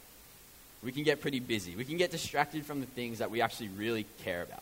we 0.84 0.92
can 0.92 1.04
get 1.04 1.22
pretty 1.22 1.40
busy. 1.40 1.76
We 1.76 1.86
can 1.86 1.98
get 1.98 2.12
distracted 2.12 2.66
from 2.66 2.80
the 2.80 2.86
things 2.86 3.20
that 3.20 3.32
we 3.32 3.42
actually 3.42 3.70
really 3.70 4.06
care 4.24 4.44
about. 4.44 4.62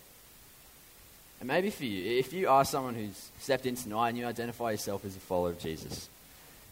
And 1.39 1.48
maybe 1.48 1.69
for 1.69 1.83
you, 1.83 2.18
if 2.18 2.33
you 2.33 2.50
are 2.50 2.63
someone 2.63 2.95
who's 2.95 3.30
stepped 3.39 3.66
in 3.66 3.75
tonight 3.75 4.10
and 4.10 4.18
you 4.18 4.25
identify 4.25 4.72
yourself 4.72 5.04
as 5.06 5.16
a 5.16 5.19
follower 5.19 5.50
of 5.50 5.60
Jesus, 5.60 6.07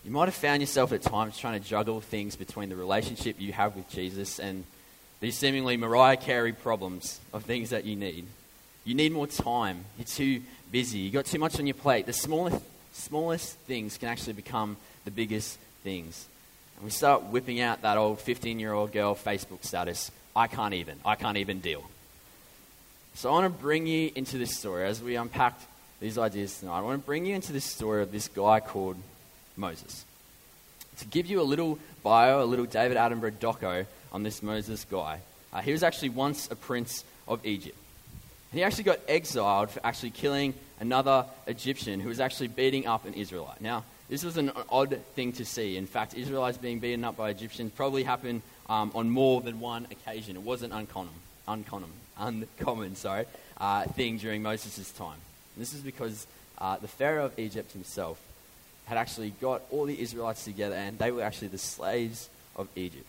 you 0.06 0.12
might 0.12 0.26
have 0.26 0.34
found 0.34 0.62
yourself 0.62 0.92
at 0.94 1.02
times 1.02 1.38
trying 1.38 1.62
to 1.62 1.68
juggle 1.68 2.02
things 2.02 2.36
between 2.36 2.70
the 2.70 2.76
relationship 2.76 3.40
you 3.40 3.54
have 3.54 3.76
with 3.76 3.90
Jesus 3.90 4.40
and 4.40 4.64
these 5.24 5.38
seemingly 5.38 5.78
Mariah 5.78 6.18
Carey 6.18 6.52
problems 6.52 7.18
of 7.32 7.46
things 7.46 7.70
that 7.70 7.86
you 7.86 7.96
need. 7.96 8.28
You 8.84 8.94
need 8.94 9.14
more 9.14 9.26
time. 9.26 9.86
You're 9.98 10.04
too 10.04 10.42
busy. 10.70 11.00
You've 11.00 11.14
got 11.14 11.26
too 11.26 11.40
much 11.40 11.58
on 11.62 11.66
your 11.66 11.76
plate. 11.76 12.06
The 12.06 12.12
smallest, 12.12 12.62
smallest 12.92 13.56
things 13.60 13.98
can 13.98 14.10
actually 14.10 14.34
become 14.34 14.76
the 15.06 15.12
biggest 15.12 15.58
things. 15.82 16.28
And 16.76 16.84
we 16.84 16.92
start 16.92 17.24
whipping 17.24 17.62
out 17.62 17.84
that 17.84 17.98
old 17.98 18.20
15 18.20 18.60
year 18.60 18.74
old 18.74 18.92
girl 18.92 19.16
Facebook 19.16 19.64
status 19.64 20.12
I 20.36 20.48
can't 20.48 20.74
even. 20.74 21.00
I 21.06 21.16
can't 21.16 21.38
even 21.38 21.62
deal. 21.62 21.86
So 23.14 23.30
I 23.30 23.32
want 23.32 23.46
to 23.46 23.62
bring 23.62 23.88
you 23.88 24.12
into 24.16 24.38
this 24.38 24.54
story 24.54 24.86
as 24.86 25.02
we 25.02 25.16
unpack 25.16 25.58
these 26.02 26.18
ideas 26.18 26.60
tonight. 26.60 26.80
I 26.80 26.82
want 26.82 27.02
to 27.02 27.06
bring 27.06 27.26
you 27.26 27.34
into 27.34 27.54
this 27.54 27.64
story 27.64 28.04
of 28.04 28.12
this 28.12 28.28
guy 28.28 28.60
called 28.60 28.98
Moses. 29.56 30.04
To 30.98 31.06
give 31.06 31.28
you 31.28 31.40
a 31.40 31.44
little 31.44 31.80
bio, 32.04 32.44
a 32.44 32.46
little 32.46 32.66
David 32.66 32.98
Attenborough 32.98 33.38
doco 33.40 33.86
on 34.14 34.24
this 34.24 34.44
Moses 34.44 34.86
guy. 34.90 35.20
Uh, 35.52 35.62
he 35.62 35.72
was 35.72 35.84
actually 35.84 36.10
once 36.10 36.50
a 36.52 36.56
prince 36.56 37.04
of 37.28 37.46
Egypt. 37.46 37.78
And 38.52 38.60
he 38.60 38.64
actually 38.64 38.84
got 38.84 39.00
exiled 39.08 39.72
for 39.72 39.82
actually 39.84 40.12
killing 40.12 40.54
another 40.80 41.26
Egyptian 41.48 42.00
who 42.00 42.10
was 42.10 42.20
actually 42.20 42.48
beating 42.48 42.86
up 42.86 43.06
an 43.06 43.14
Israelite. 43.14 43.62
Now, 43.62 43.84
this 44.10 44.24
was 44.24 44.38
an 44.38 44.52
odd 44.70 45.00
thing 45.16 45.32
to 45.34 45.46
see. 45.46 45.78
In 45.78 45.88
fact, 45.88 46.14
Israelites 46.14 46.58
being 46.58 46.80
beaten 46.80 47.04
up 47.04 47.18
by 47.18 47.30
Egyptians 47.30 47.72
probably 47.72 48.04
happened 48.04 48.42
um, 48.70 48.92
on 48.94 49.10
more 49.10 49.42
than 49.42 49.60
one 49.60 49.88
occasion. 49.90 50.36
It 50.36 50.44
wasn't 50.44 50.74
uncommon. 50.74 51.14
uncommon 51.48 51.90
uncommon 52.18 52.96
sorry, 52.96 53.26
uh, 53.58 53.86
thing 53.86 54.18
during 54.18 54.42
Moses' 54.42 54.92
time. 54.92 55.18
And 55.56 55.62
this 55.62 55.74
is 55.74 55.82
because 55.82 56.28
uh, 56.58 56.78
the 56.78 56.88
Pharaoh 56.88 57.26
of 57.26 57.40
Egypt 57.40 57.72
himself 57.72 58.20
had 58.86 58.98
actually 58.98 59.32
got 59.42 59.62
all 59.72 59.86
the 59.86 60.00
Israelites 60.00 60.44
together 60.44 60.76
and 60.76 60.98
they 61.00 61.12
were 61.12 61.24
actually 61.24 61.48
the 61.48 61.58
slaves 61.58 62.30
of 62.56 62.68
Egypt. 62.76 63.08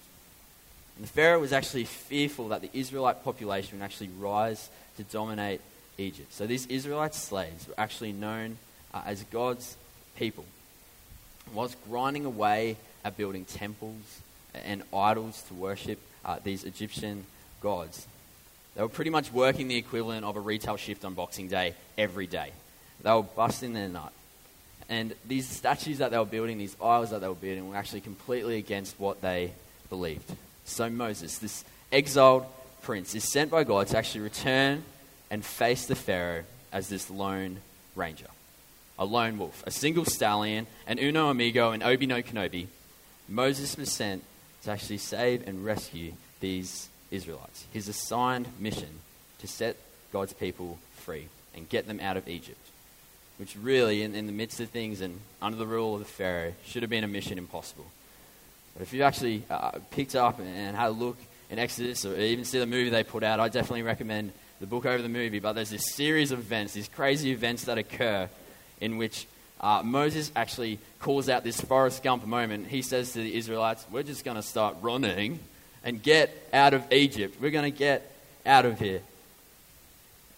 And 0.96 1.04
the 1.04 1.08
Pharaoh 1.08 1.40
was 1.40 1.52
actually 1.52 1.84
fearful 1.84 2.48
that 2.48 2.60
the 2.60 2.70
Israelite 2.72 3.24
population 3.24 3.78
would 3.78 3.84
actually 3.84 4.10
rise 4.18 4.70
to 4.96 5.02
dominate 5.04 5.60
Egypt. 5.98 6.32
So 6.32 6.46
these 6.46 6.66
Israelite 6.66 7.14
slaves 7.14 7.66
were 7.66 7.74
actually 7.78 8.12
known 8.12 8.58
uh, 8.92 9.02
as 9.06 9.22
God's 9.24 9.76
people. 10.16 10.44
Was 11.52 11.76
grinding 11.88 12.24
away 12.24 12.76
at 13.04 13.16
building 13.16 13.44
temples 13.44 14.22
and 14.54 14.82
idols 14.94 15.42
to 15.48 15.54
worship 15.54 15.98
uh, 16.24 16.38
these 16.42 16.64
Egyptian 16.64 17.26
gods. 17.60 18.06
They 18.74 18.82
were 18.82 18.88
pretty 18.88 19.10
much 19.10 19.32
working 19.32 19.68
the 19.68 19.76
equivalent 19.76 20.24
of 20.24 20.36
a 20.36 20.40
retail 20.40 20.76
shift 20.76 21.04
on 21.04 21.14
Boxing 21.14 21.48
Day 21.48 21.74
every 21.98 22.26
day. 22.26 22.50
They 23.02 23.12
were 23.12 23.22
busting 23.22 23.72
their 23.72 23.88
nut. 23.88 24.12
And 24.88 25.14
these 25.26 25.48
statues 25.48 25.98
that 25.98 26.10
they 26.10 26.18
were 26.18 26.24
building, 26.24 26.58
these 26.58 26.76
idols 26.82 27.10
that 27.10 27.20
they 27.20 27.28
were 27.28 27.34
building, 27.34 27.68
were 27.68 27.76
actually 27.76 28.00
completely 28.00 28.58
against 28.58 28.98
what 28.98 29.20
they 29.20 29.52
believed. 29.88 30.30
So 30.64 30.88
Moses, 30.90 31.38
this 31.38 31.64
exiled 31.92 32.46
prince, 32.82 33.14
is 33.14 33.30
sent 33.30 33.50
by 33.50 33.64
God 33.64 33.86
to 33.88 33.98
actually 33.98 34.22
return 34.22 34.84
and 35.30 35.44
face 35.44 35.86
the 35.86 35.94
Pharaoh 35.94 36.44
as 36.72 36.88
this 36.88 37.10
lone 37.10 37.58
ranger. 37.94 38.26
A 38.98 39.04
lone 39.04 39.38
wolf, 39.38 39.62
a 39.66 39.70
single 39.70 40.04
stallion, 40.04 40.66
an 40.86 40.98
uno 40.98 41.28
amigo, 41.28 41.72
and 41.72 41.82
Obi 41.82 42.06
no 42.06 42.22
Kenobi. 42.22 42.68
Moses 43.28 43.76
was 43.76 43.90
sent 43.90 44.22
to 44.62 44.70
actually 44.70 44.98
save 44.98 45.46
and 45.46 45.64
rescue 45.64 46.12
these 46.40 46.88
Israelites. 47.10 47.64
His 47.72 47.88
assigned 47.88 48.46
mission 48.58 49.00
to 49.38 49.46
set 49.46 49.76
God's 50.12 50.32
people 50.32 50.78
free 50.96 51.28
and 51.54 51.68
get 51.68 51.86
them 51.86 52.00
out 52.00 52.16
of 52.16 52.28
Egypt, 52.28 52.70
which 53.38 53.56
really, 53.56 54.02
in, 54.02 54.14
in 54.14 54.26
the 54.26 54.32
midst 54.32 54.60
of 54.60 54.68
things 54.70 55.00
and 55.00 55.20
under 55.42 55.58
the 55.58 55.66
rule 55.66 55.94
of 55.94 56.00
the 56.00 56.06
Pharaoh, 56.06 56.54
should 56.64 56.82
have 56.82 56.90
been 56.90 57.04
a 57.04 57.08
mission 57.08 57.38
impossible. 57.38 57.86
But 58.74 58.82
if 58.82 58.92
you 58.92 59.02
actually 59.02 59.44
uh, 59.48 59.78
picked 59.90 60.14
up 60.14 60.40
and 60.40 60.76
had 60.76 60.88
a 60.88 60.90
look 60.90 61.16
in 61.50 61.58
Exodus 61.58 62.04
or 62.04 62.16
even 62.16 62.44
see 62.44 62.58
the 62.58 62.66
movie 62.66 62.90
they 62.90 63.04
put 63.04 63.22
out, 63.22 63.40
I 63.40 63.48
definitely 63.48 63.82
recommend 63.82 64.32
the 64.60 64.66
book 64.66 64.84
over 64.84 65.02
the 65.02 65.08
movie. 65.08 65.38
But 65.38 65.52
there's 65.52 65.70
this 65.70 65.94
series 65.94 66.32
of 66.32 66.38
events, 66.40 66.72
these 66.72 66.88
crazy 66.88 67.30
events 67.30 67.64
that 67.64 67.78
occur 67.78 68.28
in 68.80 68.96
which 68.98 69.26
uh, 69.60 69.82
Moses 69.84 70.32
actually 70.34 70.78
calls 70.98 71.28
out 71.28 71.44
this 71.44 71.60
Forrest 71.60 72.02
Gump 72.02 72.26
moment. 72.26 72.66
He 72.66 72.82
says 72.82 73.12
to 73.12 73.20
the 73.20 73.34
Israelites, 73.34 73.86
We're 73.90 74.02
just 74.02 74.24
going 74.24 74.36
to 74.36 74.42
start 74.42 74.76
running 74.82 75.38
and 75.84 76.02
get 76.02 76.30
out 76.52 76.74
of 76.74 76.92
Egypt. 76.92 77.36
We're 77.40 77.50
going 77.50 77.70
to 77.70 77.78
get 77.78 78.10
out 78.44 78.66
of 78.66 78.80
here. 78.80 79.00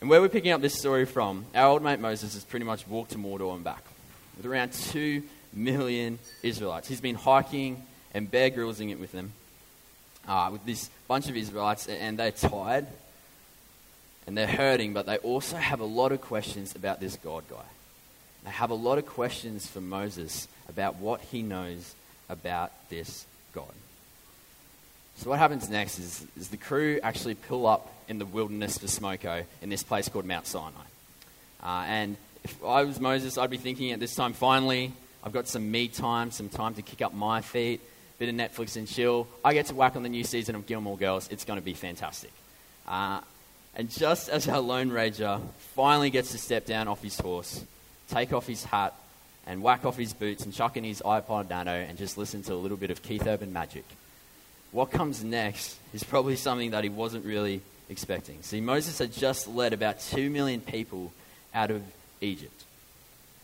And 0.01 0.11
where 0.11 0.21
we're 0.21 0.29
picking 0.29 0.53
up 0.53 0.61
this 0.61 0.79
story 0.79 1.07
from, 1.07 1.47
our 1.55 1.69
old 1.69 1.83
mate 1.83 2.01
Moses 2.01 2.35
has 2.35 2.45
pretty 2.45 2.67
much 2.67 2.87
walked 2.87 3.13
to 3.13 3.19
Mordor 3.19 3.55
and 3.55 3.65
back 3.65 3.83
with 4.37 4.45
around 4.45 4.73
2 4.73 5.23
million 5.55 6.19
Israelites. 6.43 6.87
He's 6.87 7.01
been 7.01 7.15
hiking 7.15 7.83
and 8.17 8.31
Bear 8.31 8.49
Grylls-ing 8.49 8.89
it 8.89 8.99
with 8.99 9.13
them, 9.13 9.35
uh, 10.27 10.49
with 10.51 10.65
this 10.65 10.89
bunch 11.07 11.29
of 11.29 11.37
Israelites, 11.37 11.87
and 11.87 12.19
they're 12.19 12.33
tired 12.33 12.87
and 14.27 14.37
they're 14.37 14.47
hurting, 14.47 14.95
but 14.95 15.05
they 15.05 15.19
also 15.19 15.57
have 15.57 15.81
a 15.81 15.85
lot 15.85 16.13
of 16.13 16.23
questions 16.23 16.75
about 16.75 16.99
this 16.99 17.17
God 17.17 17.45
guy. 17.49 17.57
they 18.45 18.51
have 18.51 18.71
a 18.71 18.75
lot 18.75 18.97
of 18.97 19.05
questions 19.05 19.67
for 19.67 19.83
Moses 19.83 20.49
about 20.67 20.97
what 20.97 21.21
he 21.21 21.43
knows 21.43 21.95
about 22.31 22.73
this 22.89 23.27
God. 23.53 23.73
So, 25.19 25.31
what 25.31 25.39
happens 25.39 25.69
next 25.69 25.99
is, 25.99 26.27
is 26.39 26.49
the 26.49 26.57
crew 26.57 26.99
actually 27.03 27.35
pull 27.35 27.67
up 27.67 27.93
in 28.09 28.19
the 28.19 28.25
wilderness 28.25 28.79
for 28.79 28.87
Smoko 28.87 29.45
in 29.61 29.69
this 29.69 29.83
place 29.83 30.09
called 30.09 30.25
Mount 30.25 30.47
Sinai. 30.47 30.71
Uh, 31.63 31.85
and 31.87 32.17
if 32.45 32.65
I 32.65 32.85
was 32.85 32.99
Moses, 32.99 33.37
I'd 33.37 33.51
be 33.51 33.59
thinking 33.59 33.93
at 33.93 34.01
this 34.01 34.15
time, 34.15 34.33
finally, 34.33 34.93
I've 35.23 35.33
got 35.33 35.49
some 35.49 35.71
me 35.71 35.89
time, 35.89 36.31
some 36.31 36.49
time 36.49 36.75
to 36.75 36.83
kick 36.83 37.03
up 37.03 37.13
my 37.15 37.43
feet, 37.43 37.81
bit 38.19 38.29
of 38.29 38.35
Netflix 38.35 38.77
and 38.77 38.89
chill. 38.89 39.27
I 39.45 39.55
get 39.55 39.67
to 39.67 39.75
whack 39.75 39.97
on 39.97 40.03
the 40.03 40.09
new 40.09 40.25
season 40.25 40.55
of 40.55 40.67
Gilmore 40.67 40.97
Girls. 40.97 41.29
It's 41.31 41.45
going 41.45 41.59
to 41.59 41.65
be 41.65 41.75
fantastic. 41.75 42.33
Uh, 42.87 43.21
and 43.75 43.91
just 43.91 44.29
as 44.29 44.49
our 44.49 44.61
Lone 44.61 44.91
Ranger 44.91 45.39
finally 45.75 46.11
gets 46.11 46.33
to 46.33 46.39
step 46.39 46.65
down 46.65 46.89
off 46.89 47.03
his 47.03 47.19
horse, 47.19 47.65
take 48.09 48.33
off 48.33 48.47
his 48.47 48.65
hat, 48.65 48.95
and 49.47 49.63
whack 49.63 49.85
off 49.85 49.97
his 49.97 50.13
boots 50.13 50.45
and 50.45 50.53
chuck 50.53 50.77
in 50.77 50.85
his 50.85 51.01
iPod 51.03 51.49
Nano 51.49 51.73
and 51.73 51.97
just 51.97 52.19
listen 52.19 52.43
to 52.45 52.53
a 52.53 52.57
little 52.57 52.77
bit 52.77 52.91
of 52.91 53.03
Keith 53.03 53.27
Urban 53.27 53.53
magic, 53.53 53.85
what 54.73 54.91
comes 54.91 55.23
next 55.23 55.77
is 55.95 56.03
probably 56.03 56.37
something 56.37 56.73
that 56.73 56.85
he 56.85 56.91
wasn't 56.91 57.25
really 57.25 57.63
expecting. 57.89 58.43
See, 58.43 58.61
Moses 58.61 58.99
had 58.99 59.13
just 59.13 59.47
led 59.47 59.73
about 59.73 60.01
2 60.01 60.29
million 60.31 60.61
people 60.61 61.13
out 61.55 61.71
of 61.71 61.83
Egypt. 62.21 62.65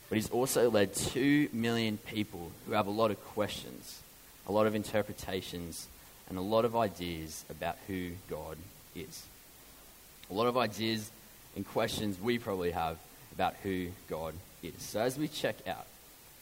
But 0.08 0.16
he's 0.16 0.30
also 0.30 0.70
led 0.70 0.94
2 0.94 1.48
million 1.52 1.96
people 1.96 2.50
who 2.66 2.72
have 2.72 2.86
a 2.86 2.90
lot 2.90 3.10
of 3.10 3.24
questions, 3.28 4.01
a 4.48 4.52
lot 4.52 4.66
of 4.66 4.74
interpretations, 4.74 5.86
and 6.28 6.38
a 6.38 6.42
lot 6.42 6.64
of 6.64 6.76
ideas 6.76 7.44
about 7.50 7.76
who 7.86 8.10
God 8.28 8.56
is. 8.96 9.24
A 10.30 10.34
lot 10.34 10.46
of 10.46 10.56
ideas 10.56 11.10
and 11.56 11.66
questions 11.66 12.20
we 12.20 12.38
probably 12.38 12.70
have 12.70 12.96
about 13.34 13.54
who 13.62 13.88
God 14.08 14.34
is. 14.62 14.74
So 14.78 15.00
as 15.00 15.18
we 15.18 15.28
check 15.28 15.56
out 15.66 15.86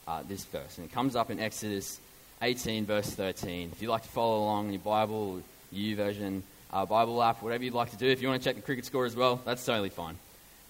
uh, 0.07 0.23
this 0.28 0.45
verse, 0.45 0.78
and 0.78 0.87
it 0.87 0.92
comes 0.92 1.16
up 1.16 1.30
in 1.30 1.40
Exodus 1.40 2.00
18, 2.42 2.87
verse 2.87 3.11
13. 3.11 3.71
If 3.73 3.83
you'd 3.83 3.90
like 3.90 4.02
to 4.02 4.09
follow 4.09 4.38
along 4.38 4.66
in 4.66 4.73
your 4.73 4.83
Bible, 4.83 5.42
YouVersion, 5.75 6.42
uh, 6.73 6.87
Bible 6.87 7.23
app, 7.23 7.42
whatever 7.42 7.64
you'd 7.64 7.75
like 7.75 7.90
to 7.90 7.97
do, 7.97 8.09
if 8.09 8.23
you 8.23 8.28
want 8.28 8.42
to 8.42 8.49
check 8.49 8.57
the 8.57 8.62
cricket 8.62 8.87
score 8.87 9.04
as 9.04 9.14
well, 9.14 9.40
that's 9.45 9.64
totally 9.64 9.90
fine. 9.90 10.16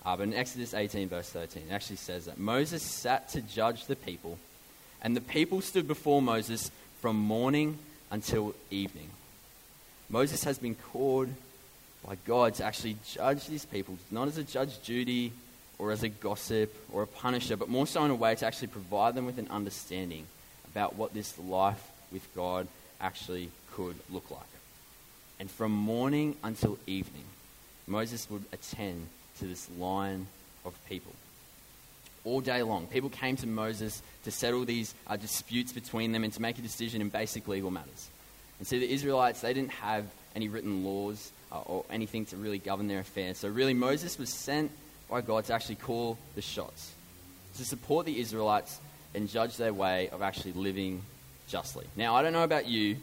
Uh, 0.05 0.17
but 0.17 0.25
in 0.25 0.35
Exodus 0.35 0.75
18, 0.75 1.09
verse 1.09 1.29
13, 1.31 1.65
it 1.69 1.73
actually 1.73 1.97
says 1.97 2.27
that 2.27 2.39
Moses 2.39 2.83
sat 2.83 3.29
to 3.31 3.43
judge 3.43 3.87
the 3.87 3.97
people, 3.97 4.39
and 5.03 5.15
the 5.15 5.21
people 5.21 5.61
stood 5.61 5.87
before 5.87 6.21
Moses 6.21 6.71
from 7.01 7.17
morning 7.17 7.79
until 8.11 8.55
evening. 8.71 9.09
Moses 10.09 10.45
has 10.45 10.59
been 10.59 10.75
called 10.75 11.29
by 12.07 12.17
God 12.27 12.55
to 12.55 12.65
actually 12.65 12.97
judge 13.15 13.47
these 13.47 13.65
people, 13.65 13.97
not 14.11 14.29
as 14.29 14.39
a 14.39 14.45
Judge 14.45 14.83
Judy 14.83 15.33
or 15.79 15.93
as 15.93 16.03
a 16.03 16.09
gossip 16.09 16.75
or 16.93 17.03
a 17.03 17.07
punisher, 17.07 17.57
but 17.57 17.69
more 17.69 17.87
so 17.87 18.05
in 18.05 18.11
a 18.11 18.15
way 18.15 18.35
to 18.35 18.47
actually 18.47 18.69
provide 18.69 19.15
them 19.15 19.27
with 19.27 19.39
an 19.39 19.49
understanding 19.51 20.27
about 20.73 20.97
what 20.97 21.15
this 21.15 21.39
life 21.39 21.91
with 22.13 22.27
God 22.35 22.69
actually 23.01 23.51
could 23.73 23.97
look 24.11 24.31
like. 24.31 24.41
And 25.39 25.51
from 25.51 25.73
morning 25.73 26.37
until 26.43 26.79
evening, 26.87 27.25
Moses 27.87 28.29
would 28.31 28.45
attend 28.53 29.07
to 29.39 29.47
this 29.47 29.69
line 29.79 30.27
of 30.65 30.75
people. 30.87 31.13
All 32.25 32.41
day 32.41 32.63
long, 32.63 32.87
people 32.87 33.09
came 33.09 33.37
to 33.37 33.47
Moses 33.47 34.03
to 34.25 34.31
settle 34.31 34.65
these 34.65 34.95
uh, 35.07 35.17
disputes 35.17 35.73
between 35.73 36.13
them 36.13 36.23
and 36.25 36.33
to 36.35 36.43
make 36.43 36.59
a 36.59 36.63
decision 36.63 37.01
in 37.01 37.09
basic 37.09 37.49
legal 37.49 37.71
matters. 37.71 38.09
And 38.59 38.67
see, 38.67 38.79
the 38.79 38.93
Israelites, 38.93 39.41
they 39.41 39.55
didn't 39.55 39.71
have 39.73 40.05
any 40.37 40.49
written 40.49 40.85
laws 40.85 41.33
uh, 41.51 41.61
or 41.61 41.85
anything 41.91 42.27
to 42.27 42.37
really 42.37 42.59
govern 42.59 42.89
their 42.89 43.01
affairs. 43.01 43.39
So, 43.39 43.49
really, 43.49 43.75
Moses 43.75 44.19
was 44.19 44.29
sent 44.29 44.71
by 45.09 45.23
God 45.23 45.47
to 45.47 45.55
actually 45.55 45.77
call 45.77 46.19
the 46.35 46.43
shots, 46.43 46.93
to 47.57 47.65
support 47.65 48.07
the 48.07 48.21
Israelites 48.21 48.79
and 49.15 49.29
judge 49.29 49.57
their 49.57 49.73
way 49.73 50.09
of 50.11 50.23
actually 50.23 50.53
living 50.53 51.03
justly. 51.49 51.87
Now, 51.97 52.15
I 52.15 52.23
don't 52.23 52.33
know 52.33 52.45
about 52.45 52.67
you, 52.67 52.97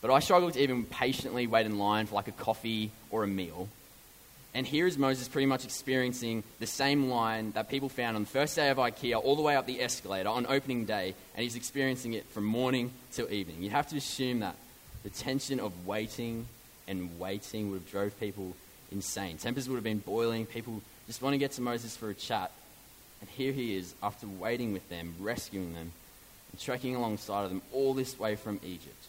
but 0.00 0.10
I 0.10 0.20
struggle 0.20 0.50
to 0.50 0.62
even 0.62 0.84
patiently 0.84 1.46
wait 1.46 1.66
in 1.66 1.78
line 1.78 2.06
for 2.06 2.14
like 2.14 2.28
a 2.28 2.32
coffee 2.32 2.90
or 3.10 3.24
a 3.24 3.26
meal. 3.26 3.68
And 4.58 4.66
here 4.66 4.88
is 4.88 4.98
Moses 4.98 5.28
pretty 5.28 5.46
much 5.46 5.64
experiencing 5.64 6.42
the 6.58 6.66
same 6.66 7.10
line 7.10 7.52
that 7.52 7.68
people 7.68 7.88
found 7.88 8.16
on 8.16 8.24
the 8.24 8.28
first 8.28 8.56
day 8.56 8.70
of 8.70 8.78
IKEA 8.78 9.22
all 9.22 9.36
the 9.36 9.42
way 9.42 9.54
up 9.54 9.66
the 9.66 9.80
escalator 9.80 10.28
on 10.28 10.46
opening 10.48 10.84
day, 10.84 11.14
and 11.36 11.44
he's 11.44 11.54
experiencing 11.54 12.14
it 12.14 12.26
from 12.30 12.42
morning 12.42 12.90
till 13.12 13.32
evening. 13.32 13.62
You 13.62 13.70
have 13.70 13.86
to 13.90 13.96
assume 13.96 14.40
that 14.40 14.56
the 15.04 15.10
tension 15.10 15.60
of 15.60 15.86
waiting 15.86 16.48
and 16.88 17.20
waiting 17.20 17.70
would 17.70 17.82
have 17.82 17.90
drove 17.92 18.18
people 18.18 18.56
insane. 18.90 19.38
Tempers 19.38 19.68
would 19.68 19.76
have 19.76 19.84
been 19.84 19.98
boiling, 19.98 20.44
people 20.44 20.82
just 21.06 21.22
want 21.22 21.34
to 21.34 21.38
get 21.38 21.52
to 21.52 21.62
Moses 21.62 21.96
for 21.96 22.10
a 22.10 22.14
chat. 22.14 22.50
And 23.20 23.30
here 23.30 23.52
he 23.52 23.76
is, 23.76 23.94
after 24.02 24.26
waiting 24.26 24.72
with 24.72 24.88
them, 24.88 25.14
rescuing 25.20 25.72
them, 25.72 25.92
and 26.50 26.60
trekking 26.60 26.96
alongside 26.96 27.44
of 27.44 27.50
them 27.50 27.62
all 27.72 27.94
this 27.94 28.18
way 28.18 28.34
from 28.34 28.58
Egypt. 28.64 29.06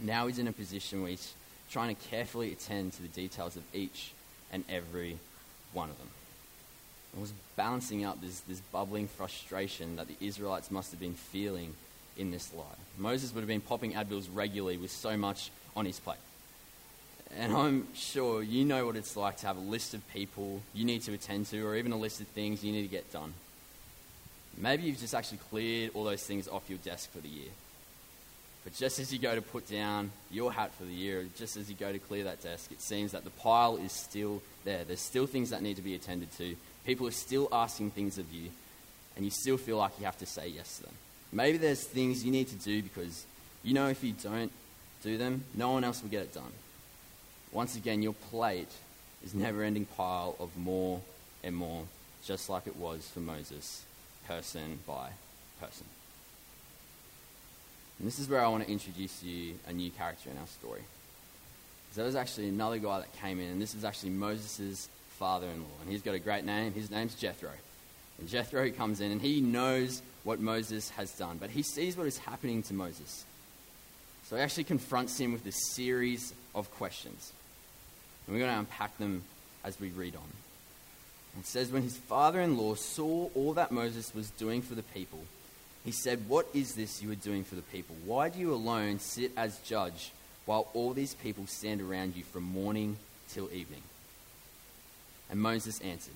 Now 0.00 0.28
he's 0.28 0.38
in 0.38 0.48
a 0.48 0.52
position 0.52 1.02
where 1.02 1.10
he's 1.10 1.34
trying 1.70 1.94
to 1.94 2.02
carefully 2.08 2.52
attend 2.52 2.94
to 2.94 3.02
the 3.02 3.08
details 3.08 3.56
of 3.56 3.62
each 3.74 4.12
and 4.52 4.64
every 4.68 5.18
one 5.72 5.90
of 5.90 5.98
them. 5.98 6.08
It 7.16 7.20
was 7.20 7.32
balancing 7.56 8.04
out 8.04 8.20
this, 8.20 8.40
this 8.40 8.60
bubbling 8.72 9.08
frustration 9.08 9.96
that 9.96 10.06
the 10.06 10.16
Israelites 10.20 10.70
must 10.70 10.90
have 10.90 11.00
been 11.00 11.14
feeling 11.14 11.74
in 12.18 12.30
this 12.30 12.52
life. 12.54 12.66
Moses 12.98 13.34
would 13.34 13.40
have 13.40 13.48
been 13.48 13.60
popping 13.60 13.92
Advils 13.92 14.28
regularly 14.32 14.76
with 14.76 14.90
so 14.90 15.16
much 15.16 15.50
on 15.74 15.86
his 15.86 15.98
plate. 15.98 16.18
And 17.36 17.52
I'm 17.52 17.88
sure 17.94 18.42
you 18.42 18.64
know 18.64 18.86
what 18.86 18.96
it's 18.96 19.16
like 19.16 19.38
to 19.38 19.46
have 19.46 19.56
a 19.56 19.60
list 19.60 19.94
of 19.94 20.08
people 20.12 20.62
you 20.72 20.84
need 20.84 21.02
to 21.02 21.12
attend 21.12 21.46
to, 21.46 21.66
or 21.66 21.74
even 21.74 21.92
a 21.92 21.96
list 21.96 22.20
of 22.20 22.26
things 22.28 22.62
you 22.62 22.72
need 22.72 22.82
to 22.82 22.88
get 22.88 23.12
done. 23.12 23.34
Maybe 24.56 24.84
you've 24.84 24.98
just 24.98 25.14
actually 25.14 25.38
cleared 25.50 25.90
all 25.94 26.04
those 26.04 26.22
things 26.22 26.48
off 26.48 26.68
your 26.68 26.78
desk 26.78 27.10
for 27.12 27.18
the 27.18 27.28
year. 27.28 27.50
But 28.66 28.74
just 28.74 28.98
as 28.98 29.12
you 29.12 29.20
go 29.20 29.32
to 29.32 29.42
put 29.42 29.70
down 29.70 30.10
your 30.28 30.52
hat 30.52 30.74
for 30.74 30.82
the 30.82 30.92
year, 30.92 31.24
just 31.38 31.56
as 31.56 31.70
you 31.70 31.76
go 31.76 31.92
to 31.92 32.00
clear 32.00 32.24
that 32.24 32.42
desk, 32.42 32.72
it 32.72 32.82
seems 32.82 33.12
that 33.12 33.22
the 33.22 33.30
pile 33.30 33.76
is 33.76 33.92
still 33.92 34.42
there. 34.64 34.82
There's 34.82 35.00
still 35.00 35.28
things 35.28 35.50
that 35.50 35.62
need 35.62 35.76
to 35.76 35.82
be 35.82 35.94
attended 35.94 36.32
to. 36.38 36.56
People 36.84 37.06
are 37.06 37.12
still 37.12 37.48
asking 37.52 37.92
things 37.92 38.18
of 38.18 38.32
you, 38.32 38.50
and 39.14 39.24
you 39.24 39.30
still 39.30 39.56
feel 39.56 39.76
like 39.76 39.92
you 40.00 40.04
have 40.04 40.18
to 40.18 40.26
say 40.26 40.48
yes 40.48 40.78
to 40.78 40.82
them. 40.82 40.94
Maybe 41.30 41.58
there's 41.58 41.84
things 41.84 42.24
you 42.24 42.32
need 42.32 42.48
to 42.48 42.56
do 42.56 42.82
because 42.82 43.24
you 43.62 43.72
know 43.72 43.86
if 43.86 44.02
you 44.02 44.14
don't 44.20 44.50
do 45.00 45.16
them, 45.16 45.44
no 45.54 45.70
one 45.70 45.84
else 45.84 46.02
will 46.02 46.10
get 46.10 46.22
it 46.22 46.34
done. 46.34 46.52
Once 47.52 47.76
again, 47.76 48.02
your 48.02 48.14
plate 48.32 48.72
is 49.24 49.32
never 49.32 49.62
ending 49.62 49.84
pile 49.96 50.34
of 50.40 50.56
more 50.56 51.00
and 51.44 51.54
more, 51.54 51.84
just 52.24 52.50
like 52.50 52.66
it 52.66 52.74
was 52.74 53.08
for 53.14 53.20
Moses, 53.20 53.84
person 54.26 54.80
by 54.88 55.10
person. 55.60 55.86
And 57.98 58.06
this 58.06 58.18
is 58.18 58.28
where 58.28 58.44
I 58.44 58.48
want 58.48 58.64
to 58.64 58.70
introduce 58.70 59.22
you 59.22 59.54
a 59.66 59.72
new 59.72 59.90
character 59.90 60.30
in 60.30 60.38
our 60.38 60.46
story. 60.46 60.82
There 61.94 62.04
was 62.04 62.16
actually 62.16 62.48
another 62.48 62.76
guy 62.76 62.98
that 62.98 63.20
came 63.22 63.40
in, 63.40 63.50
and 63.50 63.62
this 63.62 63.74
is 63.74 63.82
actually 63.82 64.10
Moses' 64.10 64.88
father 65.18 65.46
in 65.46 65.60
law. 65.60 65.76
And 65.80 65.90
he's 65.90 66.02
got 66.02 66.14
a 66.14 66.18
great 66.18 66.44
name. 66.44 66.74
His 66.74 66.90
name's 66.90 67.14
Jethro. 67.14 67.50
And 68.18 68.28
Jethro 68.28 68.70
comes 68.70 69.00
in, 69.00 69.12
and 69.12 69.22
he 69.22 69.40
knows 69.40 70.02
what 70.22 70.38
Moses 70.38 70.90
has 70.90 71.10
done, 71.12 71.38
but 71.38 71.50
he 71.50 71.62
sees 71.62 71.96
what 71.96 72.06
is 72.06 72.18
happening 72.18 72.62
to 72.64 72.74
Moses. 72.74 73.24
So 74.24 74.36
he 74.36 74.42
actually 74.42 74.64
confronts 74.64 75.18
him 75.18 75.32
with 75.32 75.46
a 75.46 75.52
series 75.52 76.34
of 76.54 76.70
questions. 76.72 77.32
And 78.26 78.34
we're 78.34 78.42
going 78.42 78.52
to 78.52 78.58
unpack 78.58 78.98
them 78.98 79.22
as 79.64 79.80
we 79.80 79.88
read 79.88 80.16
on. 80.16 80.28
It 81.38 81.46
says, 81.46 81.70
When 81.70 81.82
his 81.82 81.96
father 81.96 82.40
in 82.40 82.58
law 82.58 82.74
saw 82.74 83.28
all 83.34 83.54
that 83.54 83.70
Moses 83.70 84.14
was 84.14 84.30
doing 84.30 84.62
for 84.62 84.74
the 84.74 84.82
people, 84.82 85.20
he 85.86 85.92
said, 85.92 86.28
What 86.28 86.48
is 86.52 86.74
this 86.74 87.00
you 87.00 87.12
are 87.12 87.14
doing 87.14 87.44
for 87.44 87.54
the 87.54 87.62
people? 87.62 87.94
Why 88.04 88.28
do 88.28 88.40
you 88.40 88.52
alone 88.52 88.98
sit 88.98 89.30
as 89.36 89.56
judge 89.60 90.10
while 90.44 90.68
all 90.74 90.92
these 90.92 91.14
people 91.14 91.46
stand 91.46 91.80
around 91.80 92.16
you 92.16 92.24
from 92.24 92.42
morning 92.42 92.96
till 93.30 93.48
evening? 93.52 93.82
And 95.30 95.40
Moses 95.40 95.80
answered, 95.80 96.14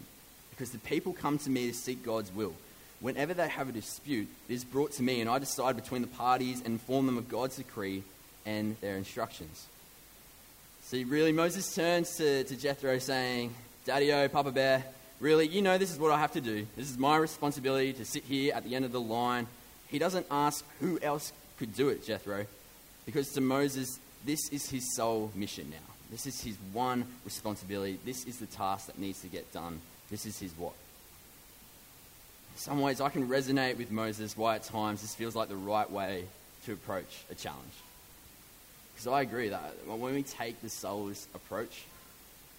Because 0.51 0.73
the 0.73 0.79
people 0.79 1.13
come 1.13 1.39
to 1.39 1.51
me 1.51 1.69
to 1.69 1.75
seek 1.75 2.05
God's 2.05 2.35
will. 2.35 2.53
Whenever 2.99 3.33
they 3.33 3.49
have 3.49 3.69
a 3.69 3.73
dispute, 3.73 4.29
it 4.49 4.53
is 4.53 4.65
brought 4.65 4.93
to 4.95 5.05
me, 5.05 5.21
and 5.21 5.31
I 5.31 5.39
decide 5.39 5.77
between 5.77 6.03
the 6.03 6.09
parties 6.09 6.59
and 6.59 6.67
inform 6.67 7.07
them 7.07 7.17
of 7.17 7.29
God's 7.29 7.57
decree 7.57 8.03
and 8.45 8.77
their 8.81 8.97
instructions. 8.97 9.69
See, 10.83 11.05
really, 11.05 11.33
Moses 11.33 11.73
turns 11.73 12.17
to, 12.17 12.43
to 12.43 12.57
Jethro 12.57 12.99
saying, 12.99 13.55
Daddy 13.85 14.13
O, 14.13 14.29
Papa 14.29 14.51
Bear, 14.51 14.85
really, 15.21 15.47
you 15.47 15.63
know 15.63 15.79
this 15.79 15.93
is 15.93 15.99
what 15.99 16.11
I 16.11 16.19
have 16.19 16.33
to 16.33 16.41
do. 16.41 16.67
This 16.77 16.91
is 16.91 16.99
my 16.99 17.17
responsibility 17.17 17.93
to 17.93 18.05
sit 18.05 18.25
here 18.25 18.53
at 18.53 18.65
the 18.65 18.75
end 18.75 18.85
of 18.85 18.91
the 18.91 19.01
line. 19.01 19.47
He 19.91 19.99
doesn't 19.99 20.27
ask 20.31 20.65
who 20.81 20.99
else 21.03 21.33
could 21.59 21.75
do 21.75 21.89
it, 21.89 22.07
Jethro, 22.07 22.47
because 23.05 23.33
to 23.33 23.41
Moses, 23.41 23.99
this 24.25 24.49
is 24.51 24.71
his 24.71 24.95
sole 24.95 25.31
mission 25.35 25.69
now. 25.71 25.95
This 26.11 26.27
is 26.27 26.41
his 26.41 26.57
one 26.73 27.05
responsibility. 27.25 27.99
This 28.05 28.25
is 28.25 28.39
the 28.39 28.47
task 28.47 28.87
that 28.87 28.99
needs 28.99 29.21
to 29.23 29.29
get 29.29 29.53
done. 29.53 29.81
This 30.11 30.27
is 30.27 30.39
his 30.39 30.53
what? 30.59 30.73
In 32.55 32.59
some 32.59 32.81
ways, 32.81 33.01
I 33.01 33.09
can 33.11 33.29
resonate 33.29 33.79
with 33.79 33.91
Moses 33.91 34.37
why 34.37 34.57
at 34.57 34.65
times 34.65 35.03
this 35.03 35.15
feels 35.15 35.37
like 35.37 35.49
the 35.49 35.57
right 35.57 35.91
way 35.91 36.25
to 36.67 36.73
approach 36.73 37.25
a 37.31 37.35
challenge. 37.35 37.73
Because 38.93 39.07
I 39.07 39.23
agree 39.23 39.49
that 39.51 39.75
when 39.87 40.15
we 40.15 40.23
take 40.23 40.61
the 40.61 40.69
soulless 40.69 41.27
approach, 41.35 41.85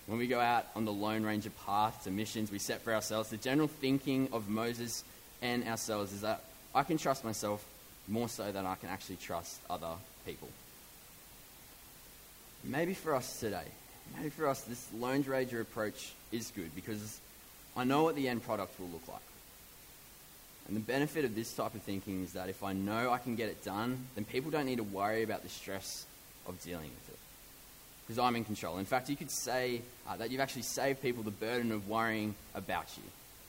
When 0.08 0.18
we 0.20 0.28
go 0.28 0.40
out 0.40 0.66
on 0.76 0.86
the 0.86 0.92
Lone 0.92 1.24
Ranger 1.24 1.52
path 1.66 2.04
to 2.04 2.12
missions 2.12 2.52
we 2.52 2.60
set 2.60 2.82
for 2.82 2.94
ourselves, 2.94 3.30
the 3.30 3.38
general 3.38 3.68
thinking 3.68 4.30
of 4.34 4.50
Moses 4.50 5.04
and 5.42 5.66
ourselves 5.68 6.12
is 6.12 6.22
that 6.22 6.44
I 6.74 6.84
can 6.84 6.98
trust 6.98 7.24
myself 7.24 7.64
more 8.08 8.30
so 8.30 8.52
than 8.52 8.66
I 8.66 8.76
can 8.76 8.90
actually 8.90 9.18
trust 9.18 9.60
other 9.70 9.94
people. 10.26 10.50
Maybe 12.64 12.94
for 12.94 13.16
us 13.16 13.40
today, 13.40 13.66
maybe 14.16 14.30
for 14.30 14.48
us, 14.48 14.62
this 14.62 14.88
Lone 14.94 15.24
Ranger 15.24 15.62
approach 15.62 16.14
is 16.32 16.52
good 16.56 16.74
because 16.76 17.20
I 17.76 17.84
know 17.84 18.04
what 18.04 18.16
the 18.16 18.28
end 18.28 18.44
product 18.44 18.80
will 18.80 18.88
look 18.88 19.08
like. 19.08 19.22
And 20.68 20.76
the 20.76 20.82
benefit 20.82 21.26
of 21.26 21.36
this 21.36 21.54
type 21.54 21.74
of 21.74 21.82
thinking 21.82 22.24
is 22.24 22.34
that 22.34 22.50
if 22.50 22.64
I 22.64 22.74
know 22.74 23.12
I 23.12 23.18
can 23.18 23.36
get 23.36 23.50
it 23.50 23.64
done, 23.64 24.06
then 24.16 24.26
people 24.26 24.52
don't 24.52 24.66
need 24.66 24.78
to 24.78 24.84
worry 24.84 25.24
about 25.24 25.44
the 25.44 25.50
stress 25.50 26.06
of 26.48 26.62
dealing 26.62 26.90
with 26.90 27.10
it. 27.10 27.20
Because 28.06 28.20
I'm 28.20 28.36
in 28.36 28.46
control. 28.46 28.78
In 28.78 28.86
fact, 28.86 29.10
you 29.10 29.16
could 29.16 29.32
say 29.32 29.82
uh, 30.08 30.18
that 30.18 30.32
you've 30.32 30.42
actually 30.42 30.64
saved 30.64 31.02
people 31.02 31.24
the 31.24 31.32
burden 31.32 31.72
of 31.72 31.88
worrying 31.88 32.36
about 32.56 32.86
you. 32.98 33.04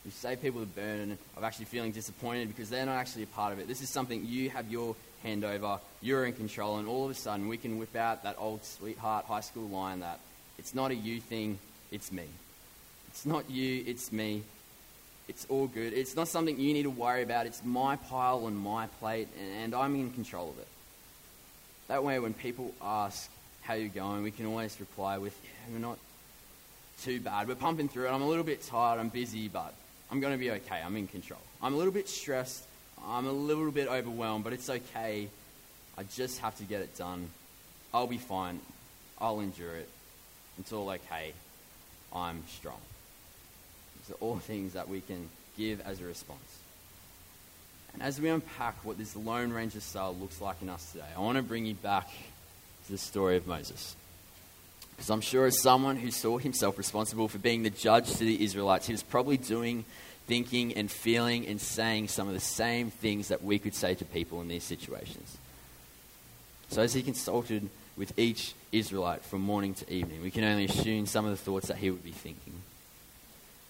You've 0.05 0.15
saved 0.15 0.43
people 0.43 0.61
the 0.61 0.67
burden 0.67 1.17
of 1.37 1.45
actually 1.45 1.67
feeling 1.67 1.93
disappointed 1.93 2.49
because 2.49 2.69
they're 2.69 2.87
not 2.87 2.97
actually 2.97 3.23
a 3.23 3.27
part 3.29 3.53
of 3.53 3.61
it. 3.61 3.69
This 3.69 3.83
is 3.83 3.89
something 3.89 4.27
you 4.27 4.51
have 4.51 4.71
your 4.71 4.97
hand 5.23 5.45
over, 5.45 5.79
you're 6.01 6.27
in 6.27 6.33
control, 6.33 6.79
and 6.79 6.89
all 6.89 7.05
of 7.05 7.11
a 7.11 7.15
sudden 7.15 7.47
we 7.47 7.57
can 7.57 7.79
whip 7.79 7.95
out 7.95 8.25
that 8.25 8.35
old 8.39 8.65
sweetheart 8.65 9.25
high 9.27 9.41
school 9.41 9.69
line 9.69 10.01
that 10.01 10.19
it's 10.59 10.75
not 10.75 10.91
a 10.91 10.95
you 10.95 11.21
thing, 11.21 11.59
it's 11.93 12.11
me. 12.11 12.25
It's 13.09 13.25
not 13.27 13.49
you, 13.51 13.85
it's 13.87 14.11
me. 14.11 14.43
It's 15.29 15.47
all 15.49 15.69
good. 15.69 15.93
It's 15.93 16.17
not 16.17 16.29
something 16.29 16.59
you 16.59 16.73
need 16.73 16.83
to 16.83 16.91
worry 16.91 17.23
about. 17.23 17.47
It's 17.47 17.63
my 17.65 17.97
pile 17.97 18.47
on 18.47 18.57
my 18.57 18.87
plate, 18.99 19.29
and 19.57 19.75
I'm 19.75 19.95
in 19.95 20.11
control 20.11 20.51
of 20.51 20.59
it. 20.59 20.69
That 21.89 22.03
way, 22.03 22.19
when 22.19 22.35
people 22.35 22.73
ask 22.83 23.31
how 23.63 23.75
you're 23.75 23.89
going, 23.89 24.23
we 24.23 24.31
can 24.31 24.47
always 24.47 24.79
reply 24.81 25.19
with, 25.19 25.39
yeah, 25.45 25.73
we're 25.73 25.79
not 25.79 25.99
too 27.03 27.21
bad. 27.21 27.49
We're 27.49 27.55
pumping 27.55 27.89
through 27.89 28.07
it. 28.07 28.11
I'm 28.11 28.23
a 28.23 28.29
little 28.29 28.45
bit 28.45 28.63
tired. 28.63 28.99
I'm 28.99 29.09
busy, 29.09 29.49
but 29.49 29.75
I'm 30.13 30.21
going 30.21 30.35
to 30.35 30.39
be 30.39 30.51
okay. 30.51 30.79
I'm 30.85 30.95
in 30.97 31.07
control. 31.07 31.41
I'm 31.63 31.73
a 31.73 31.77
little 31.77 31.93
bit 31.93 32.07
stressed. 32.07 32.67
I'm 33.09 33.27
a 33.27 33.33
little 33.33 33.71
bit 33.71 33.89
overwhelmed, 33.89 34.45
but 34.45 34.53
it's 34.53 34.69
okay. 34.69 35.27
I 35.97 36.03
just 36.03 36.41
have 36.41 36.55
to 36.59 36.65
get 36.65 36.83
it 36.83 36.95
done. 36.99 37.31
I'll 37.95 38.07
be 38.07 38.19
fine. 38.19 38.61
I'll 39.19 39.41
endure 39.41 39.75
it. 39.75 39.89
It's 40.59 40.71
all 40.71 40.91
okay. 40.91 41.33
I'm 42.15 42.45
strong. 42.47 42.81
These 44.01 44.15
are 44.15 44.19
all 44.21 44.37
things 44.39 44.75
that 44.75 44.91
we 44.91 45.01
can 45.01 45.31
give 45.57 45.81
as 45.81 45.99
a 46.03 46.05
response. 46.05 46.59
And 47.95 48.03
as 48.03 48.21
we 48.21 48.29
unpack 48.29 48.85
what 48.85 48.99
this 48.99 49.17
Lone 49.17 49.51
Ranger 49.51 49.81
style 49.81 50.15
looks 50.15 50.43
like 50.43 50.61
in 50.61 50.69
us 50.69 50.93
today, 50.93 51.05
I 51.17 51.21
want 51.21 51.37
to 51.37 51.43
bring 51.43 51.65
you 51.65 51.75
back 51.75 52.09
to 52.87 52.93
the 52.93 52.99
story 52.99 53.37
of 53.37 53.47
Moses. 53.47 53.97
Because 55.03 55.11
I'm 55.11 55.21
sure, 55.21 55.47
as 55.47 55.61
someone 55.61 55.97
who 55.97 56.13
saw 56.13 56.39
himself 56.39 56.79
responsible 56.79 57.27
for 57.27 57.39
being 57.39 57.65
the 57.65 57.71
judge 57.71 58.09
to 58.13 58.25
the 58.25 58.45
Israelites, 58.45 58.87
he 58.87 58.93
was 58.93 59.03
probably 59.03 59.37
doing, 59.37 59.85
thinking, 60.29 60.75
and 60.75 60.89
feeling 60.89 61.45
and 61.49 61.61
saying 61.61 62.07
some 62.07 62.29
of 62.29 62.35
the 62.35 62.39
same 62.39 62.93
things 62.93 63.27
that 63.27 63.43
we 63.43 63.59
could 63.59 63.75
say 63.75 63.97
to 63.97 64.05
people 64.05 64.41
in 64.43 64.47
these 64.47 64.63
situations. 64.63 65.39
So, 66.69 66.83
as 66.83 66.95
he 66.95 67.03
consulted 67.03 67.69
with 67.97 68.17
each 68.17 68.55
Israelite 68.71 69.25
from 69.25 69.41
morning 69.41 69.75
to 69.75 69.93
evening, 69.93 70.23
we 70.23 70.31
can 70.31 70.45
only 70.45 70.67
assume 70.67 71.07
some 71.07 71.25
of 71.25 71.33
the 71.33 71.37
thoughts 71.37 71.67
that 71.67 71.79
he 71.79 71.91
would 71.91 72.05
be 72.05 72.13
thinking. 72.13 72.55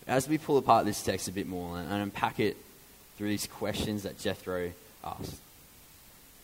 As 0.06 0.28
we 0.28 0.36
pull 0.36 0.58
apart 0.58 0.84
this 0.84 1.02
text 1.02 1.28
a 1.28 1.32
bit 1.32 1.48
more 1.48 1.78
and 1.78 1.90
unpack 1.90 2.40
it 2.40 2.58
through 3.16 3.30
these 3.30 3.46
questions 3.46 4.02
that 4.02 4.18
Jethro 4.18 4.70
asked. 5.02 5.40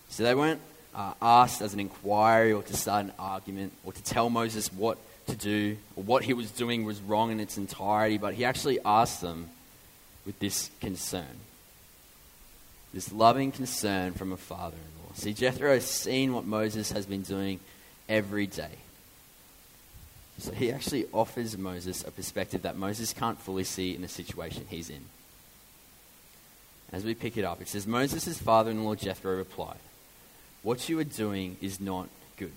So 0.08 0.22
they 0.22 0.34
weren't 0.34 0.62
uh, 0.94 1.14
asked 1.20 1.62
as 1.62 1.74
an 1.74 1.80
inquiry 1.80 2.52
or 2.52 2.62
to 2.62 2.76
start 2.76 3.06
an 3.06 3.12
argument 3.18 3.72
or 3.84 3.92
to 3.92 4.02
tell 4.02 4.30
Moses 4.30 4.72
what 4.72 4.98
to 5.26 5.36
do 5.36 5.76
or 5.96 6.02
what 6.02 6.24
he 6.24 6.32
was 6.32 6.50
doing 6.50 6.84
was 6.84 7.00
wrong 7.00 7.30
in 7.30 7.40
its 7.40 7.58
entirety, 7.58 8.18
but 8.18 8.34
he 8.34 8.44
actually 8.44 8.78
asked 8.84 9.20
them 9.20 9.48
with 10.26 10.38
this 10.38 10.70
concern. 10.80 11.40
This 12.92 13.12
loving 13.12 13.52
concern 13.52 14.12
from 14.14 14.32
a 14.32 14.36
father 14.36 14.76
in 14.76 15.04
law. 15.04 15.12
See, 15.14 15.34
Jethro 15.34 15.72
has 15.72 15.84
seen 15.84 16.32
what 16.32 16.44
Moses 16.44 16.92
has 16.92 17.06
been 17.06 17.22
doing 17.22 17.60
every 18.08 18.46
day. 18.46 18.78
So 20.38 20.52
he 20.52 20.70
actually 20.70 21.06
offers 21.12 21.58
Moses 21.58 22.04
a 22.06 22.10
perspective 22.10 22.62
that 22.62 22.76
Moses 22.76 23.12
can't 23.12 23.40
fully 23.40 23.64
see 23.64 23.94
in 23.94 24.02
the 24.02 24.08
situation 24.08 24.64
he's 24.68 24.88
in. 24.88 25.04
As 26.92 27.04
we 27.04 27.14
pick 27.14 27.36
it 27.36 27.44
up, 27.44 27.60
it 27.60 27.68
says 27.68 27.86
Moses' 27.86 28.38
father 28.38 28.70
in 28.70 28.84
law 28.84 28.94
Jethro 28.94 29.36
replied, 29.36 29.78
What 30.62 30.88
you 30.88 30.98
are 30.98 31.04
doing 31.04 31.56
is 31.60 31.80
not 31.80 32.08
good. 32.36 32.52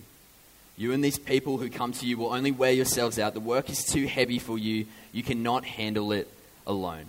You 0.78 0.94
and 0.94 1.04
these 1.04 1.20
people 1.20 1.58
who 1.58 1.70
come 1.70 1.92
to 1.94 2.06
you 2.06 2.18
will 2.18 2.34
only 2.34 2.52
wear 2.52 2.72
yourselves 2.72 3.20
out. 3.20 3.34
The 3.34 3.40
work 3.40 3.70
is 3.70 3.84
too 3.84 4.08
heavy 4.08 4.40
for 4.40 4.58
you. 4.58 4.86
You 5.12 5.24
cannot 5.24 5.64
handle 5.64 6.12
it 6.12 6.28
alone. 6.66 7.06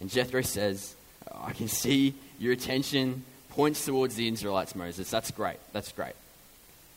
And 0.00 0.10
Jethro 0.10 0.42
says, 0.42 0.94
oh, 1.30 1.44
I 1.46 1.52
can 1.52 1.68
see 1.68 2.14
your 2.38 2.52
attention 2.52 3.24
points 3.50 3.84
towards 3.84 4.16
the 4.16 4.28
Israelites, 4.28 4.74
Moses. 4.74 5.10
That's 5.10 5.30
great. 5.30 5.58
That's 5.72 5.92
great. 5.92 6.14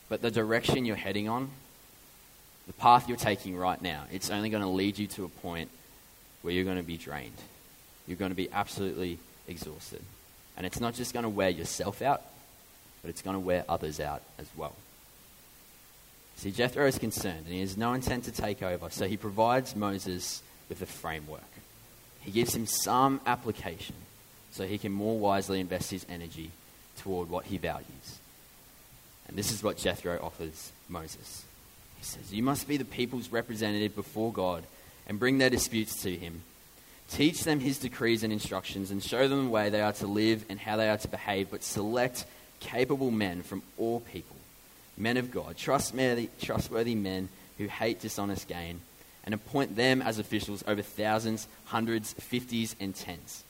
But 0.08 0.22
the 0.22 0.30
direction 0.30 0.84
you're 0.84 0.96
heading 0.96 1.28
on, 1.28 1.50
the 2.66 2.72
path 2.72 3.08
you're 3.08 3.16
taking 3.16 3.56
right 3.56 3.80
now, 3.80 4.04
it's 4.12 4.30
only 4.30 4.50
going 4.50 4.62
to 4.62 4.68
lead 4.68 4.98
you 4.98 5.06
to 5.08 5.24
a 5.24 5.28
point 5.28 5.70
where 6.42 6.52
you're 6.52 6.64
going 6.64 6.78
to 6.78 6.82
be 6.82 6.96
drained. 6.96 7.36
You're 8.06 8.16
going 8.16 8.30
to 8.30 8.36
be 8.36 8.48
absolutely 8.52 9.18
exhausted. 9.48 10.02
And 10.56 10.66
it's 10.66 10.80
not 10.80 10.94
just 10.94 11.12
going 11.12 11.24
to 11.24 11.28
wear 11.28 11.50
yourself 11.50 12.02
out, 12.02 12.22
but 13.06 13.10
it's 13.10 13.22
going 13.22 13.36
to 13.36 13.40
wear 13.40 13.64
others 13.68 14.00
out 14.00 14.20
as 14.36 14.48
well. 14.56 14.74
See, 16.38 16.50
Jethro 16.50 16.88
is 16.88 16.98
concerned 16.98 17.44
and 17.44 17.54
he 17.54 17.60
has 17.60 17.76
no 17.76 17.92
intent 17.92 18.24
to 18.24 18.32
take 18.32 18.64
over, 18.64 18.90
so 18.90 19.06
he 19.06 19.16
provides 19.16 19.76
Moses 19.76 20.42
with 20.68 20.82
a 20.82 20.86
framework. 20.86 21.40
He 22.18 22.32
gives 22.32 22.56
him 22.56 22.66
some 22.66 23.20
application 23.24 23.94
so 24.50 24.66
he 24.66 24.76
can 24.76 24.90
more 24.90 25.16
wisely 25.20 25.60
invest 25.60 25.92
his 25.92 26.04
energy 26.08 26.50
toward 26.98 27.30
what 27.30 27.44
he 27.44 27.58
values. 27.58 28.18
And 29.28 29.38
this 29.38 29.52
is 29.52 29.62
what 29.62 29.76
Jethro 29.76 30.18
offers 30.20 30.72
Moses. 30.88 31.44
He 31.98 32.04
says, 32.04 32.34
You 32.34 32.42
must 32.42 32.66
be 32.66 32.76
the 32.76 32.84
people's 32.84 33.30
representative 33.30 33.94
before 33.94 34.32
God 34.32 34.64
and 35.06 35.20
bring 35.20 35.38
their 35.38 35.48
disputes 35.48 36.02
to 36.02 36.10
him. 36.10 36.42
Teach 37.08 37.44
them 37.44 37.60
his 37.60 37.78
decrees 37.78 38.24
and 38.24 38.32
instructions 38.32 38.90
and 38.90 39.00
show 39.00 39.28
them 39.28 39.44
the 39.44 39.50
way 39.50 39.70
they 39.70 39.80
are 39.80 39.92
to 39.92 40.08
live 40.08 40.44
and 40.48 40.58
how 40.58 40.76
they 40.76 40.88
are 40.88 40.98
to 40.98 41.06
behave, 41.06 41.52
but 41.52 41.62
select 41.62 42.24
capable 42.60 43.10
men 43.10 43.42
from 43.42 43.62
all 43.78 44.00
people, 44.00 44.36
men 44.96 45.16
of 45.16 45.30
God, 45.30 45.56
trustworthy, 45.56 46.30
trustworthy 46.40 46.94
men 46.94 47.28
who 47.58 47.66
hate 47.66 48.00
dishonest 48.00 48.48
gain, 48.48 48.80
and 49.24 49.34
appoint 49.34 49.76
them 49.76 50.02
as 50.02 50.18
officials 50.18 50.62
over 50.66 50.82
thousands, 50.82 51.48
hundreds, 51.66 52.12
fifties, 52.14 52.76
and 52.78 52.94
tens. 52.94 53.42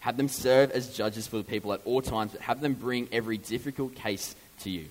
Have 0.00 0.16
them 0.16 0.28
serve 0.28 0.72
as 0.72 0.96
judges 0.96 1.28
for 1.28 1.36
the 1.36 1.44
people 1.44 1.72
at 1.72 1.80
all 1.84 2.02
times, 2.02 2.32
but 2.32 2.40
have 2.40 2.60
them 2.60 2.74
bring 2.74 3.08
every 3.12 3.38
difficult 3.38 3.94
case 3.94 4.34
to 4.60 4.70
you. 4.70 4.86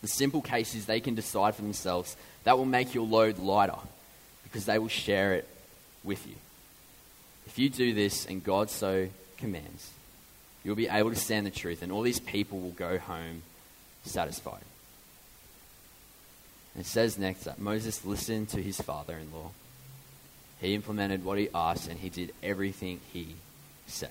The 0.00 0.08
simple 0.08 0.40
cases 0.40 0.86
they 0.86 1.00
can 1.00 1.14
decide 1.14 1.54
for 1.54 1.62
themselves. 1.62 2.16
That 2.44 2.56
will 2.56 2.64
make 2.64 2.94
your 2.94 3.06
load 3.06 3.38
lighter 3.38 3.76
because 4.44 4.64
they 4.64 4.78
will 4.78 4.88
share 4.88 5.34
it 5.34 5.48
with 6.02 6.26
you. 6.26 6.34
If 7.46 7.58
you 7.58 7.68
do 7.68 7.92
this 7.92 8.24
and 8.26 8.42
God 8.42 8.70
so 8.70 9.08
commands, 9.36 9.90
you'll 10.64 10.74
be 10.74 10.88
able 10.88 11.10
to 11.10 11.16
stand 11.16 11.46
the 11.46 11.50
truth, 11.50 11.82
and 11.82 11.92
all 11.92 12.02
these 12.02 12.20
people 12.20 12.58
will 12.58 12.70
go 12.70 12.98
home 12.98 13.42
satisfied. 14.04 14.64
And 16.74 16.84
it 16.84 16.86
says 16.86 17.18
next 17.18 17.44
that 17.44 17.58
Moses 17.60 18.04
listened 18.04 18.48
to 18.50 18.62
his 18.62 18.80
father 18.80 19.16
in 19.16 19.32
law. 19.32 19.50
He 20.60 20.74
implemented 20.74 21.24
what 21.24 21.38
he 21.38 21.48
asked, 21.54 21.88
and 21.88 21.98
he 21.98 22.08
did 22.08 22.32
everything 22.42 23.00
he 23.12 23.34
said. 23.86 24.10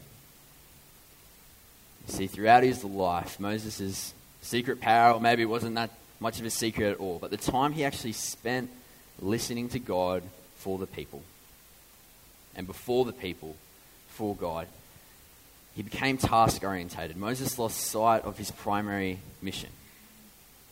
You 2.08 2.14
see, 2.14 2.28
throughout 2.28 2.64
his 2.64 2.84
life, 2.84 3.40
Moses' 3.40 4.14
secret 4.42 4.80
power, 4.80 5.20
maybe 5.20 5.42
it 5.42 5.48
wasn't 5.48 5.76
that 5.76 5.90
much 6.20 6.40
of 6.40 6.46
a 6.46 6.50
secret 6.50 6.92
at 6.92 7.00
all, 7.00 7.18
but 7.20 7.32
the 7.32 7.38
time 7.38 7.74
he 7.74 7.84
actually 7.84 8.14
spent 8.14 8.70
listening 9.20 9.70
to 9.70 9.80
God 9.80 10.24
for 10.58 10.78
the 10.78 10.88
people 10.88 11.22
and 12.56 12.68
before 12.68 13.06
the 13.06 13.14
people 13.14 13.56
for 14.10 14.36
God, 14.36 14.68
he 15.76 15.82
became 15.82 16.18
task 16.18 16.64
orientated. 16.64 17.18
Moses 17.18 17.58
lost 17.58 17.80
sight 17.80 18.24
of 18.24 18.38
his 18.38 18.52
primary 18.52 19.20
mission. 19.42 19.70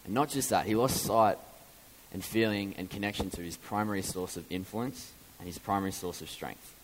And 0.05 0.13
not 0.13 0.29
just 0.29 0.49
that, 0.49 0.65
he 0.65 0.75
lost 0.75 1.03
sight 1.03 1.37
and 2.13 2.23
feeling 2.23 2.75
and 2.77 2.89
connection 2.89 3.29
to 3.31 3.41
his 3.41 3.57
primary 3.57 4.01
source 4.01 4.37
of 4.37 4.45
influence 4.51 5.11
and 5.39 5.47
his 5.47 5.57
primary 5.57 5.91
source 5.91 6.21
of 6.21 6.29
strength. 6.29 6.75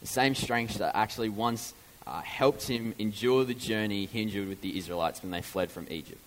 The 0.00 0.06
same 0.06 0.34
strength 0.34 0.78
that 0.78 0.96
actually 0.96 1.28
once 1.28 1.74
uh, 2.06 2.20
helped 2.22 2.66
him 2.66 2.94
endure 2.98 3.44
the 3.44 3.54
journey 3.54 4.06
he 4.06 4.22
endured 4.22 4.48
with 4.48 4.62
the 4.62 4.78
Israelites 4.78 5.22
when 5.22 5.30
they 5.30 5.42
fled 5.42 5.70
from 5.70 5.86
Egypt. 5.90 6.20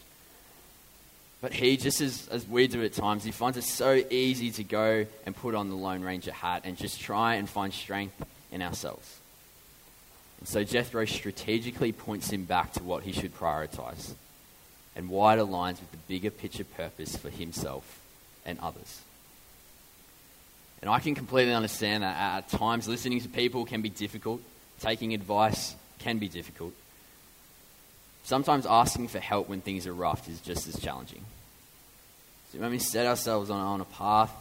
But 1.42 1.52
he, 1.52 1.76
just 1.76 2.00
as, 2.00 2.28
as 2.30 2.48
we 2.48 2.68
do 2.68 2.84
at 2.84 2.94
times, 2.94 3.24
he 3.24 3.32
finds 3.32 3.58
it 3.58 3.64
so 3.64 4.02
easy 4.10 4.52
to 4.52 4.64
go 4.64 5.06
and 5.26 5.36
put 5.36 5.56
on 5.56 5.70
the 5.70 5.76
Lone 5.76 6.02
Ranger 6.02 6.32
hat 6.32 6.62
and 6.64 6.78
just 6.78 7.02
try 7.02 7.36
and 7.36 7.50
find 7.50 7.74
strength 7.74 8.16
in 8.52 8.62
ourselves. 8.62 9.20
So 10.46 10.64
Jethro 10.64 11.06
strategically 11.06 11.92
points 11.92 12.30
him 12.30 12.44
back 12.46 12.74
to 12.74 12.84
what 12.84 13.04
he 13.04 13.12
should 13.12 13.36
prioritize 13.36 14.14
and 14.96 15.10
why 15.10 15.36
it 15.36 15.40
aligns 15.40 15.80
with 15.80 15.92
the 15.92 15.98
bigger 16.08 16.30
picture 16.30 16.64
purpose 16.64 17.16
for 17.16 17.30
himself 17.30 18.02
and 18.46 18.60
others. 18.60 19.02
And 20.82 20.90
I 20.90 21.00
can 21.00 21.16
completely 21.16 21.54
understand 21.54 22.04
that 22.04 22.18
at 22.18 22.50
times 22.50 22.88
listening 22.88 23.22
to 23.22 23.30
people 23.30 23.66
can 23.66 23.82
be 23.82 23.90
difficult, 23.90 24.42
taking 24.82 25.14
advice 25.14 25.76
can 26.00 26.18
be 26.18 26.28
difficult. 26.28 26.74
Sometimes 28.24 28.66
asking 28.66 29.08
for 29.08 29.20
help 29.20 29.48
when 29.48 29.62
things 29.62 29.88
are 29.88 29.94
rough 29.94 30.28
is 30.28 30.40
just 30.42 30.68
as 30.68 30.80
challenging. 30.80 31.24
So 32.52 32.60
when 32.60 32.72
we 32.72 32.80
set 32.80 33.06
ourselves 33.06 33.50
on, 33.50 33.60
on 33.60 33.82
a 33.82 33.86
path, 33.86 34.32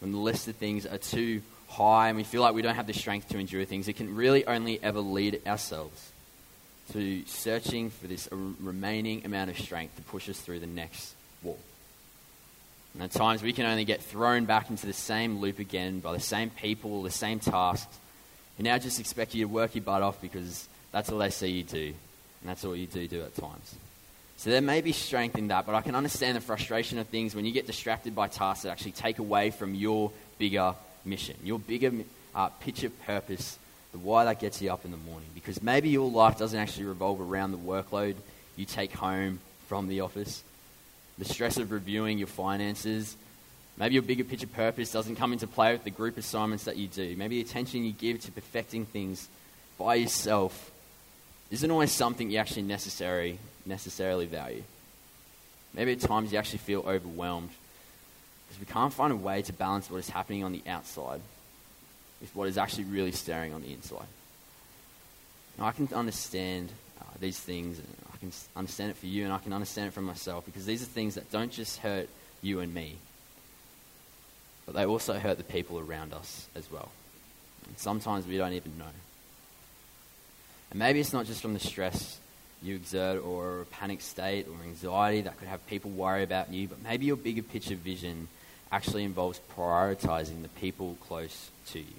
when 0.00 0.12
the 0.12 0.18
list 0.18 0.46
of 0.48 0.56
things 0.56 0.86
are 0.86 0.98
too 0.98 1.42
high 1.68 2.08
and 2.08 2.16
we 2.16 2.24
feel 2.24 2.42
like 2.42 2.54
we 2.54 2.62
don't 2.62 2.74
have 2.74 2.86
the 2.86 2.92
strength 2.92 3.28
to 3.30 3.38
endure 3.38 3.64
things, 3.64 3.88
it 3.88 3.94
can 3.94 4.14
really 4.14 4.46
only 4.46 4.82
ever 4.82 5.00
lead 5.00 5.40
ourselves 5.46 6.12
to 6.92 7.24
searching 7.26 7.90
for 7.90 8.06
this 8.06 8.28
remaining 8.32 9.24
amount 9.24 9.50
of 9.50 9.58
strength 9.58 9.96
to 9.96 10.02
push 10.02 10.28
us 10.28 10.38
through 10.40 10.60
the 10.60 10.66
next 10.66 11.14
wall. 11.42 11.58
And 12.94 13.02
at 13.02 13.10
times 13.10 13.42
we 13.42 13.52
can 13.52 13.66
only 13.66 13.84
get 13.84 14.02
thrown 14.02 14.44
back 14.44 14.70
into 14.70 14.86
the 14.86 14.92
same 14.92 15.40
loop 15.40 15.58
again 15.58 16.00
by 16.00 16.12
the 16.12 16.20
same 16.20 16.50
people, 16.50 17.02
the 17.02 17.10
same 17.10 17.40
tasks, 17.40 17.98
who 18.56 18.62
now 18.62 18.78
just 18.78 19.00
expect 19.00 19.34
you 19.34 19.46
to 19.46 19.52
work 19.52 19.74
your 19.74 19.84
butt 19.84 20.02
off 20.02 20.20
because 20.20 20.68
that's 20.92 21.10
all 21.10 21.18
they 21.18 21.30
see 21.30 21.48
you 21.48 21.62
do. 21.62 21.86
And 22.40 22.50
that's 22.50 22.64
all 22.64 22.76
you 22.76 22.86
do 22.86 23.06
do 23.06 23.22
at 23.22 23.34
times. 23.34 23.74
So 24.38 24.50
there 24.50 24.60
may 24.60 24.80
be 24.80 24.92
strength 24.92 25.36
in 25.36 25.48
that, 25.48 25.66
but 25.66 25.74
I 25.74 25.80
can 25.80 25.94
understand 25.94 26.36
the 26.36 26.40
frustration 26.40 26.98
of 26.98 27.06
things 27.08 27.34
when 27.34 27.44
you 27.44 27.52
get 27.52 27.66
distracted 27.66 28.14
by 28.14 28.28
tasks 28.28 28.62
that 28.62 28.70
actually 28.70 28.92
take 28.92 29.18
away 29.18 29.50
from 29.50 29.74
your 29.74 30.12
bigger 30.38 30.74
mission, 31.06 31.36
your 31.42 31.58
bigger 31.58 31.92
uh, 32.34 32.48
picture 32.48 32.90
purpose, 32.90 33.58
the 33.92 33.98
why 33.98 34.24
that 34.24 34.40
gets 34.40 34.60
you 34.60 34.70
up 34.70 34.84
in 34.84 34.90
the 34.90 34.96
morning. 34.96 35.28
Because 35.34 35.62
maybe 35.62 35.88
your 35.88 36.10
life 36.10 36.38
doesn't 36.38 36.58
actually 36.58 36.86
revolve 36.86 37.20
around 37.20 37.52
the 37.52 37.58
workload 37.58 38.16
you 38.56 38.64
take 38.64 38.92
home 38.92 39.38
from 39.68 39.88
the 39.88 40.00
office, 40.00 40.42
the 41.18 41.24
stress 41.24 41.58
of 41.58 41.70
reviewing 41.70 42.18
your 42.18 42.26
finances. 42.26 43.16
Maybe 43.76 43.94
your 43.94 44.02
bigger 44.02 44.24
picture 44.24 44.46
purpose 44.46 44.90
doesn't 44.90 45.16
come 45.16 45.32
into 45.32 45.46
play 45.46 45.72
with 45.72 45.84
the 45.84 45.90
group 45.90 46.16
assignments 46.16 46.64
that 46.64 46.76
you 46.76 46.88
do. 46.88 47.14
Maybe 47.16 47.42
the 47.42 47.48
attention 47.48 47.84
you 47.84 47.92
give 47.92 48.20
to 48.22 48.32
perfecting 48.32 48.86
things 48.86 49.28
by 49.78 49.96
yourself 49.96 50.70
isn't 51.50 51.70
always 51.70 51.92
something 51.92 52.30
you 52.30 52.38
actually 52.38 52.62
necessary, 52.62 53.38
necessarily 53.66 54.26
value. 54.26 54.62
Maybe 55.74 55.92
at 55.92 56.00
times 56.00 56.32
you 56.32 56.38
actually 56.38 56.60
feel 56.60 56.80
overwhelmed 56.86 57.50
because 58.46 58.60
we 58.60 58.66
can't 58.66 58.92
find 58.92 59.12
a 59.12 59.16
way 59.16 59.42
to 59.42 59.52
balance 59.52 59.90
what 59.90 59.98
is 59.98 60.08
happening 60.08 60.44
on 60.44 60.52
the 60.52 60.62
outside 60.66 61.20
with 62.20 62.34
what 62.34 62.48
is 62.48 62.58
actually 62.58 62.84
really 62.84 63.12
stirring 63.12 63.52
on 63.52 63.62
the 63.62 63.72
inside. 63.72 64.06
Now, 65.58 65.66
I 65.66 65.72
can 65.72 65.88
understand 65.94 66.70
uh, 67.00 67.04
these 67.20 67.38
things, 67.38 67.78
and 67.78 67.88
I 68.12 68.16
can 68.18 68.32
understand 68.54 68.90
it 68.90 68.96
for 68.96 69.06
you, 69.06 69.24
and 69.24 69.32
I 69.32 69.38
can 69.38 69.52
understand 69.52 69.88
it 69.88 69.92
for 69.92 70.02
myself 70.02 70.44
because 70.44 70.66
these 70.66 70.82
are 70.82 70.86
things 70.86 71.14
that 71.14 71.30
don't 71.30 71.50
just 71.50 71.78
hurt 71.78 72.08
you 72.42 72.60
and 72.60 72.72
me, 72.72 72.96
but 74.64 74.74
they 74.74 74.84
also 74.84 75.14
hurt 75.14 75.38
the 75.38 75.44
people 75.44 75.78
around 75.78 76.12
us 76.12 76.46
as 76.54 76.70
well. 76.70 76.90
And 77.66 77.78
sometimes 77.78 78.26
we 78.26 78.36
don't 78.36 78.52
even 78.52 78.78
know. 78.78 78.84
And 80.70 80.78
maybe 80.78 81.00
it's 81.00 81.12
not 81.12 81.26
just 81.26 81.40
from 81.40 81.54
the 81.54 81.60
stress 81.60 82.18
you 82.62 82.74
exert 82.74 83.22
or 83.22 83.60
a 83.60 83.64
panic 83.66 84.00
state 84.00 84.46
or 84.48 84.56
anxiety 84.66 85.22
that 85.22 85.38
could 85.38 85.48
have 85.48 85.66
people 85.66 85.90
worry 85.90 86.22
about 86.22 86.52
you, 86.52 86.68
but 86.68 86.82
maybe 86.82 87.06
your 87.06 87.16
bigger 87.16 87.42
picture 87.42 87.76
vision 87.76 88.28
actually 88.72 89.04
involves 89.04 89.40
prioritizing 89.56 90.42
the 90.42 90.48
people 90.48 90.96
close 91.00 91.50
to 91.68 91.78
you. 91.78 91.94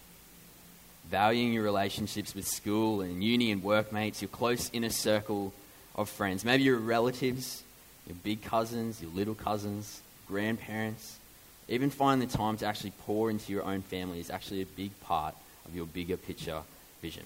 Valuing 1.09 1.53
your 1.53 1.63
relationships 1.63 2.35
with 2.35 2.47
school 2.47 3.01
and 3.01 3.23
uni 3.23 3.51
and 3.51 3.63
workmates, 3.63 4.21
your 4.21 4.29
close 4.29 4.69
inner 4.73 4.89
circle 4.89 5.53
of 5.95 6.09
friends, 6.09 6.43
maybe 6.43 6.63
your 6.63 6.77
relatives, 6.77 7.63
your 8.05 8.15
big 8.23 8.41
cousins, 8.41 9.01
your 9.01 9.11
little 9.11 9.35
cousins, 9.35 10.01
grandparents. 10.27 11.17
Even 11.69 11.89
finding 11.89 12.27
the 12.27 12.37
time 12.37 12.57
to 12.57 12.65
actually 12.65 12.91
pour 13.05 13.29
into 13.29 13.51
your 13.51 13.63
own 13.63 13.81
family 13.81 14.19
is 14.19 14.29
actually 14.29 14.61
a 14.61 14.65
big 14.65 14.97
part 15.01 15.35
of 15.65 15.75
your 15.75 15.85
bigger 15.85 16.17
picture 16.17 16.61
vision. 17.01 17.23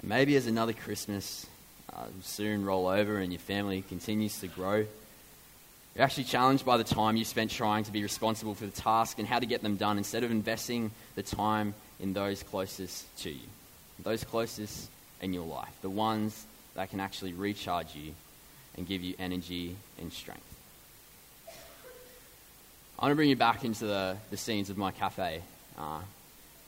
And 0.00 0.08
maybe 0.08 0.36
as 0.36 0.46
another 0.46 0.72
Christmas 0.72 1.46
uh, 1.92 2.06
soon 2.22 2.64
roll 2.64 2.86
over 2.86 3.18
and 3.18 3.32
your 3.32 3.40
family 3.40 3.82
continues 3.82 4.38
to 4.40 4.48
grow, 4.48 4.86
you're 5.94 6.04
actually 6.04 6.24
challenged 6.24 6.64
by 6.64 6.76
the 6.76 6.84
time 6.84 7.16
you 7.16 7.24
spent 7.24 7.50
trying 7.50 7.84
to 7.84 7.92
be 7.92 8.02
responsible 8.02 8.54
for 8.54 8.66
the 8.66 8.72
task 8.72 9.18
and 9.18 9.28
how 9.28 9.38
to 9.38 9.46
get 9.46 9.62
them 9.62 9.76
done 9.76 9.96
instead 9.98 10.24
of 10.24 10.30
investing 10.30 10.90
the 11.14 11.22
time 11.22 11.74
in 12.00 12.12
those 12.12 12.42
closest 12.42 13.04
to 13.18 13.30
you, 13.30 13.46
those 14.02 14.24
closest 14.24 14.88
in 15.22 15.32
your 15.32 15.46
life, 15.46 15.72
the 15.82 15.90
ones 15.90 16.46
that 16.74 16.90
can 16.90 16.98
actually 16.98 17.32
recharge 17.32 17.94
you 17.94 18.12
and 18.76 18.86
give 18.88 19.02
you 19.02 19.14
energy 19.18 19.76
and 20.00 20.12
strength. 20.12 20.42
I 22.98 23.06
want 23.06 23.12
to 23.12 23.16
bring 23.16 23.30
you 23.30 23.36
back 23.36 23.64
into 23.64 23.86
the, 23.86 24.16
the 24.30 24.36
scenes 24.36 24.70
of 24.70 24.76
my 24.76 24.90
cafe 24.90 25.42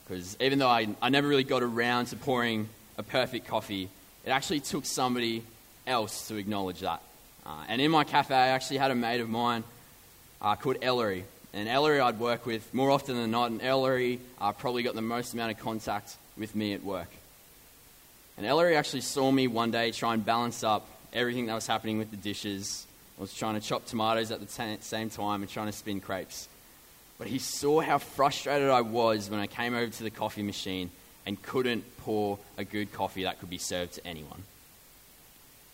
because 0.06 0.34
uh, 0.34 0.44
even 0.44 0.58
though 0.58 0.68
I, 0.68 0.88
I 1.02 1.08
never 1.08 1.26
really 1.26 1.44
got 1.44 1.62
around 1.62 2.06
to 2.06 2.16
pouring 2.16 2.68
a 2.98 3.02
perfect 3.02 3.48
coffee, 3.48 3.88
it 4.24 4.30
actually 4.30 4.60
took 4.60 4.84
somebody 4.84 5.42
else 5.86 6.28
to 6.28 6.36
acknowledge 6.36 6.80
that. 6.80 7.00
Uh, 7.46 7.50
and 7.68 7.80
in 7.80 7.92
my 7.92 8.02
cafe, 8.02 8.34
I 8.34 8.48
actually 8.48 8.78
had 8.78 8.90
a 8.90 8.94
mate 8.96 9.20
of 9.20 9.28
mine 9.28 9.62
uh, 10.42 10.56
called 10.56 10.78
Ellery. 10.82 11.24
And 11.54 11.68
Ellery 11.68 12.00
I'd 12.00 12.18
work 12.18 12.44
with 12.44 12.74
more 12.74 12.90
often 12.90 13.14
than 13.14 13.30
not, 13.30 13.50
and 13.50 13.62
Ellery 13.62 14.18
uh, 14.40 14.50
probably 14.52 14.82
got 14.82 14.94
the 14.94 15.02
most 15.02 15.32
amount 15.32 15.52
of 15.52 15.58
contact 15.60 16.16
with 16.36 16.56
me 16.56 16.74
at 16.74 16.82
work. 16.82 17.08
And 18.36 18.44
Ellery 18.44 18.76
actually 18.76 19.02
saw 19.02 19.30
me 19.30 19.46
one 19.46 19.70
day 19.70 19.92
try 19.92 20.12
and 20.12 20.24
balance 20.24 20.64
up 20.64 20.88
everything 21.12 21.46
that 21.46 21.54
was 21.54 21.66
happening 21.66 21.98
with 21.98 22.10
the 22.10 22.16
dishes. 22.16 22.84
I 23.16 23.20
was 23.20 23.32
trying 23.32 23.58
to 23.58 23.66
chop 23.66 23.86
tomatoes 23.86 24.30
at 24.30 24.40
the 24.40 24.46
t- 24.46 24.78
same 24.80 25.08
time 25.08 25.42
and 25.42 25.50
trying 25.50 25.66
to 25.66 25.72
spin 25.72 26.00
crepes. 26.00 26.48
But 27.16 27.28
he 27.28 27.38
saw 27.38 27.80
how 27.80 27.98
frustrated 27.98 28.68
I 28.68 28.82
was 28.82 29.30
when 29.30 29.40
I 29.40 29.46
came 29.46 29.74
over 29.74 29.90
to 29.90 30.02
the 30.02 30.10
coffee 30.10 30.42
machine 30.42 30.90
and 31.24 31.40
couldn't 31.40 31.84
pour 31.98 32.38
a 32.58 32.64
good 32.64 32.92
coffee 32.92 33.22
that 33.22 33.40
could 33.40 33.48
be 33.48 33.58
served 33.58 33.94
to 33.94 34.06
anyone. 34.06 34.42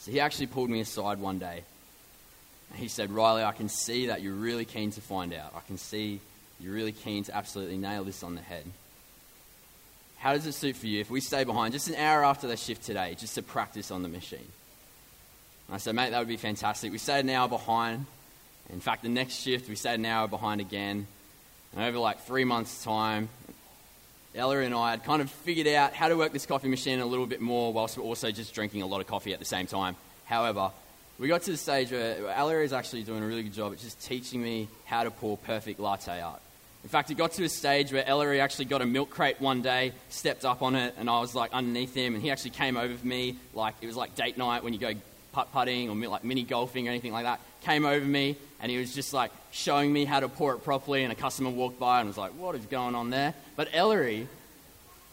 So 0.02 0.10
he 0.10 0.18
actually 0.18 0.48
pulled 0.48 0.68
me 0.68 0.80
aside 0.80 1.20
one 1.20 1.38
day. 1.38 1.62
And 2.70 2.80
he 2.80 2.88
said, 2.88 3.12
Riley, 3.12 3.44
I 3.44 3.52
can 3.52 3.68
see 3.68 4.06
that 4.06 4.20
you're 4.20 4.34
really 4.34 4.64
keen 4.64 4.90
to 4.90 5.00
find 5.00 5.32
out. 5.32 5.52
I 5.56 5.60
can 5.60 5.78
see 5.78 6.18
you're 6.58 6.74
really 6.74 6.90
keen 6.90 7.22
to 7.24 7.36
absolutely 7.36 7.76
nail 7.76 8.02
this 8.02 8.24
on 8.24 8.34
the 8.34 8.40
head. 8.40 8.64
How 10.16 10.32
does 10.32 10.44
it 10.44 10.54
suit 10.54 10.74
for 10.74 10.88
you 10.88 11.00
if 11.00 11.08
we 11.08 11.20
stay 11.20 11.44
behind 11.44 11.72
just 11.72 11.88
an 11.88 11.94
hour 11.94 12.24
after 12.24 12.48
the 12.48 12.56
shift 12.56 12.82
today, 12.82 13.16
just 13.16 13.36
to 13.36 13.42
practice 13.42 13.92
on 13.92 14.02
the 14.02 14.08
machine? 14.08 14.40
And 15.68 15.74
I 15.76 15.78
said, 15.78 15.94
mate, 15.94 16.10
that 16.10 16.18
would 16.18 16.26
be 16.26 16.36
fantastic. 16.36 16.90
We 16.90 16.98
stayed 16.98 17.20
an 17.20 17.30
hour 17.30 17.48
behind. 17.48 18.06
In 18.70 18.80
fact, 18.80 19.04
the 19.04 19.08
next 19.08 19.34
shift, 19.34 19.68
we 19.68 19.76
stayed 19.76 20.00
an 20.00 20.06
hour 20.06 20.26
behind 20.26 20.60
again. 20.60 21.06
And 21.76 21.84
over 21.84 21.98
like 21.98 22.22
three 22.22 22.44
months' 22.44 22.82
time, 22.82 23.28
Ella 24.34 24.60
and 24.60 24.74
I 24.74 24.90
had 24.92 25.04
kind 25.04 25.20
of 25.20 25.30
figured 25.30 25.66
out 25.66 25.92
how 25.92 26.08
to 26.08 26.16
work 26.16 26.32
this 26.32 26.46
coffee 26.46 26.68
machine 26.68 27.00
a 27.00 27.06
little 27.06 27.26
bit 27.26 27.40
more 27.40 27.72
whilst 27.72 27.98
we're 27.98 28.04
also 28.04 28.30
just 28.30 28.54
drinking 28.54 28.82
a 28.82 28.86
lot 28.86 29.00
of 29.00 29.06
coffee 29.06 29.32
at 29.32 29.38
the 29.38 29.44
same 29.44 29.66
time. 29.66 29.94
However, 30.24 30.70
we 31.18 31.28
got 31.28 31.42
to 31.42 31.50
the 31.50 31.56
stage 31.56 31.92
where 31.92 32.28
Ella 32.30 32.60
is 32.60 32.72
actually 32.72 33.02
doing 33.02 33.22
a 33.22 33.26
really 33.26 33.42
good 33.42 33.52
job 33.52 33.72
at 33.72 33.78
just 33.78 34.00
teaching 34.02 34.42
me 34.42 34.68
how 34.86 35.04
to 35.04 35.10
pour 35.10 35.36
perfect 35.36 35.78
latte 35.78 36.20
art. 36.20 36.40
In 36.82 36.88
fact, 36.88 37.10
it 37.10 37.14
got 37.14 37.32
to 37.32 37.44
a 37.44 37.48
stage 37.48 37.92
where 37.92 38.04
Ellery 38.04 38.40
actually 38.40 38.64
got 38.64 38.82
a 38.82 38.86
milk 38.86 39.10
crate 39.10 39.40
one 39.40 39.62
day, 39.62 39.92
stepped 40.08 40.44
up 40.44 40.62
on 40.62 40.74
it, 40.74 40.94
and 40.98 41.08
I 41.08 41.20
was 41.20 41.34
like 41.34 41.52
underneath 41.52 41.94
him, 41.94 42.14
and 42.14 42.22
he 42.22 42.30
actually 42.30 42.50
came 42.50 42.76
over 42.76 42.94
for 42.94 43.06
me, 43.06 43.36
like 43.54 43.74
it 43.80 43.86
was 43.86 43.96
like 43.96 44.16
date 44.16 44.36
night 44.36 44.64
when 44.64 44.72
you 44.72 44.80
go 44.80 44.92
putt 45.32 45.52
putting 45.52 45.88
or 45.88 46.08
like 46.08 46.24
mini 46.24 46.42
golfing 46.42 46.88
or 46.88 46.90
anything 46.90 47.12
like 47.12 47.24
that. 47.24 47.40
Came 47.62 47.84
over 47.84 48.04
me, 48.04 48.36
and 48.62 48.70
he 48.70 48.78
was 48.78 48.94
just 48.94 49.12
like 49.12 49.32
showing 49.50 49.92
me 49.92 50.04
how 50.04 50.20
to 50.20 50.28
pour 50.28 50.54
it 50.54 50.58
properly, 50.64 51.02
and 51.02 51.12
a 51.12 51.16
customer 51.16 51.50
walked 51.50 51.80
by 51.80 51.98
and 51.98 52.08
was 52.08 52.16
like, 52.16 52.30
What 52.32 52.54
is 52.54 52.64
going 52.66 52.94
on 52.94 53.10
there? 53.10 53.34
But 53.56 53.68
Ellery 53.72 54.28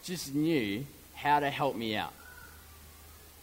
just 0.04 0.34
knew 0.34 0.86
how 1.16 1.40
to 1.40 1.50
help 1.50 1.76
me 1.76 1.96
out. 1.96 2.14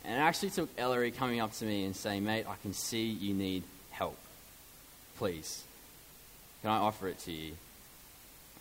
And 0.06 0.16
it 0.16 0.20
actually 0.20 0.52
took 0.52 0.70
Ellery 0.78 1.12
coming 1.12 1.42
up 1.42 1.52
to 1.56 1.66
me 1.66 1.84
and 1.84 1.94
saying, 1.94 2.24
Mate, 2.24 2.46
I 2.48 2.56
can 2.62 2.74
see 2.74 3.06
you 3.06 3.34
need 3.34 3.64
help. 3.92 4.18
Please, 5.18 5.64
can 6.62 6.72
I 6.72 6.78
offer 6.78 7.10
it 7.10 7.20
to 7.20 7.32
you? 7.32 7.54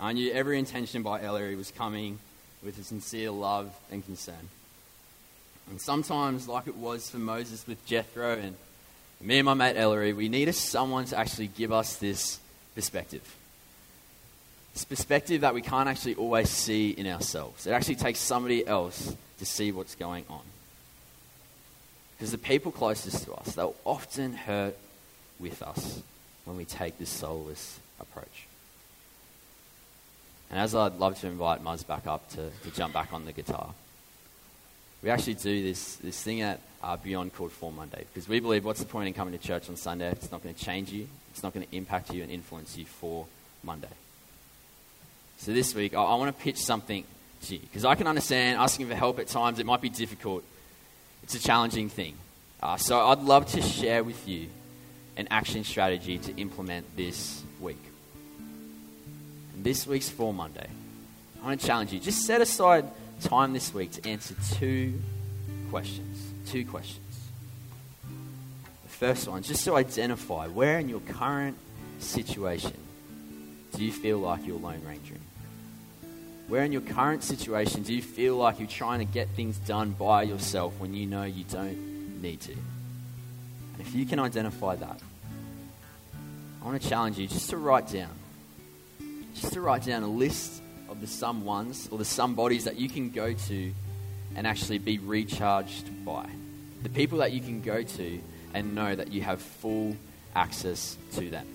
I 0.01 0.13
knew 0.13 0.33
every 0.33 0.59
intention 0.59 1.03
by 1.03 1.23
Ellery 1.23 1.55
was 1.55 1.71
coming 1.71 2.19
with 2.63 2.79
a 2.79 2.83
sincere 2.83 3.31
love 3.31 3.73
and 3.91 4.05
concern. 4.05 4.49
And 5.71 5.81
sometimes, 5.81 6.49
like 6.49 6.67
it 6.67 6.77
was 6.77 7.09
for 7.09 7.19
Moses 7.19 7.67
with 7.67 7.85
Jethro 7.87 8.37
and 8.37 8.57
me 9.21 9.39
and 9.39 9.47
my 9.47 9.55
mate 9.55 9.77
Ellery, 9.77 10.13
we 10.13 10.29
needed 10.29 10.55
someone 10.55 11.05
to 11.07 11.19
actually 11.19 11.49
give 11.49 11.73
us 11.73 11.97
this 11.97 12.39
perspective. 12.75 13.23
This 14.75 14.85
perspective 14.85 15.41
that 15.41 15.55
we 15.55 15.63
can't 15.63 15.89
actually 15.89 16.17
always 16.17 16.51
see 16.51 16.91
in 16.91 17.07
ourselves. 17.07 17.67
It 17.67 17.73
actually 17.73 17.97
takes 17.97 18.19
somebody 18.19 18.67
else 18.67 19.15
to 19.39 19.47
see 19.47 19.73
what's 19.73 19.95
going 19.95 20.25
on. 20.29 20.43
Because 22.17 22.31
the 22.31 22.39
people 22.39 22.73
closest 22.73 23.25
to 23.25 23.33
us, 23.35 23.55
they'll 23.55 23.77
often 23.85 24.33
hurt 24.35 24.77
with 25.39 25.63
us 25.63 26.03
when 26.45 26.57
we 26.57 26.65
take 26.65 26.99
this 26.99 27.11
soulless 27.11 27.79
approach. 28.01 28.47
And 30.51 30.61
as 30.61 30.75
I'd 30.75 30.97
love 30.97 31.19
to 31.21 31.27
invite 31.27 31.63
Muzz 31.63 31.87
back 31.87 32.07
up 32.07 32.29
to, 32.31 32.51
to 32.51 32.71
jump 32.71 32.95
back 32.95 33.13
on 33.13 33.25
the 33.25 33.33
guitar, 33.33 33.75
we 35.03 35.11
actually 35.11 35.35
do 35.35 35.63
this, 35.63 35.97
this 35.97 36.23
thing 36.23 36.41
at 36.41 36.61
uh, 36.83 36.97
Beyond 36.97 37.35
called 37.35 37.53
Form 37.53 37.77
Monday 37.77 38.05
because 38.13 38.29
we 38.29 38.41
believe 38.41 38.65
what's 38.65 38.81
the 38.81 38.87
point 38.87 39.09
in 39.09 39.15
coming 39.15 39.37
to 39.37 39.45
church 39.45 39.69
on 39.69 39.77
Sunday? 39.77 40.11
It's 40.11 40.31
not 40.31 40.43
going 40.43 40.55
to 40.55 40.65
change 40.65 40.93
you, 40.93 41.09
it's 41.33 41.43
not 41.43 41.53
going 41.53 41.67
to 41.67 41.77
impact 41.77 42.13
you 42.13 42.23
and 42.23 42.31
influence 42.31 42.77
you 42.77 42.85
for 42.85 43.27
Monday. 43.63 43.89
So 45.39 45.53
this 45.53 45.75
week, 45.75 45.95
I, 45.95 46.03
I 46.03 46.15
want 46.15 46.37
to 46.37 46.43
pitch 46.43 46.59
something 46.59 47.05
to 47.43 47.55
you 47.55 47.61
because 47.61 47.85
I 47.85 47.95
can 47.95 48.07
understand 48.07 48.59
asking 48.59 48.89
for 48.89 48.95
help 48.95 49.19
at 49.19 49.29
times, 49.29 49.59
it 49.59 49.67
might 49.67 49.81
be 49.81 49.91
difficult. 49.91 50.45
It's 51.23 51.35
a 51.35 51.41
challenging 51.41 51.89
thing. 51.89 52.15
Uh, 52.63 52.77
so 52.77 52.99
I'd 53.09 53.21
love 53.21 53.47
to 53.53 53.63
share 53.63 54.03
with 54.03 54.27
you 54.27 54.49
an 55.17 55.29
action 55.31 55.65
strategy 55.65 56.19
to 56.19 56.37
implement 56.37 56.97
this 56.97 57.43
week. 57.61 57.83
And 59.55 59.65
this 59.65 59.87
week's 59.87 60.09
for 60.09 60.33
Monday. 60.33 60.69
I 61.41 61.47
want 61.47 61.61
to 61.61 61.67
challenge 61.67 61.93
you. 61.93 62.01
Just 62.01 62.25
set 62.25 62.41
aside 62.41 62.87
time 63.21 63.53
this 63.53 63.73
week 63.73 63.93
to 63.93 64.09
answer 64.09 64.35
two 64.55 65.01
questions. 65.71 66.33
Two 66.47 66.65
questions. 66.65 67.03
The 68.83 68.89
first 68.89 69.29
one, 69.29 69.43
just 69.43 69.65
to 69.65 69.77
identify 69.77 70.47
where 70.49 70.79
in 70.79 70.89
your 70.89 71.01
current 71.01 71.57
situation 71.99 72.75
do 73.73 73.85
you 73.85 73.93
feel 73.93 74.19
like 74.19 74.47
you're 74.47 74.59
Lone 74.59 74.81
Rangering? 74.81 75.21
Where 76.49 76.63
in 76.63 76.73
your 76.73 76.83
current 76.83 77.25
situation 77.25 77.83
do 77.83 77.93
you 77.93 78.03
feel 78.03 78.37
like 78.37 78.61
you're 78.61 78.69
trying 78.69 79.01
to 79.01 79.05
get 79.05 79.29
things 79.31 79.59
done 79.59 79.91
by 79.93 80.23
yourself 80.23 80.79
when 80.79 80.95
you 80.95 81.07
know 81.07 81.25
you 81.25 81.45
don't 81.45 82.23
need 82.23 82.41
to? 82.43 82.53
And 82.53 83.81
if 83.81 83.95
you 83.95 84.07
can 84.07 84.21
identify 84.21 84.77
that, 84.77 85.01
I 86.63 86.65
want 86.65 86.81
to 86.81 86.89
challenge 86.89 87.19
you 87.19 87.27
just 87.27 87.51
to 87.51 87.57
write 87.57 87.89
down, 87.89 88.11
just 89.35 89.53
to 89.55 89.61
write 89.61 89.85
down 89.85 90.05
a 90.05 90.09
list 90.09 90.63
of 90.89 91.01
the 91.01 91.07
someones 91.07 91.91
or 91.93 91.99
the 91.99 92.05
somebodies 92.05 92.65
that 92.65 92.77
you 92.77 92.89
can 92.89 93.11
go 93.11 93.33
to 93.33 93.73
and 94.35 94.47
actually 94.47 94.79
be 94.79 94.99
recharged 94.99 96.05
by. 96.05 96.29
The 96.83 96.89
people 96.89 97.19
that 97.19 97.33
you 97.33 97.41
can 97.41 97.63
go 97.63 97.83
to 97.83 98.21
and 98.55 98.75
know 98.75 98.95
that 98.95 99.13
you 99.13 99.23
have 99.23 99.41
full 99.41 99.97
access 100.35 100.97
to 101.15 101.31
them. 101.31 101.47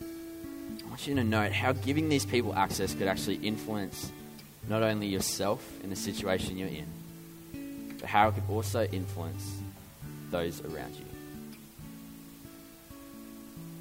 I 0.00 0.88
want 0.88 1.06
you 1.06 1.14
to 1.14 1.24
note 1.24 1.52
how 1.52 1.72
giving 1.72 2.08
these 2.08 2.26
people 2.26 2.54
access 2.54 2.94
could 2.94 3.08
actually 3.08 3.36
influence 3.36 4.12
not 4.68 4.82
only 4.82 5.06
yourself 5.06 5.66
in 5.82 5.90
the 5.90 5.96
situation 5.96 6.58
you're 6.58 6.68
in, 6.68 6.86
but 7.98 8.08
how 8.08 8.28
it 8.28 8.34
could 8.34 8.44
also 8.48 8.84
influence 8.84 9.58
those 10.30 10.60
around 10.62 10.94
you. 10.94 11.04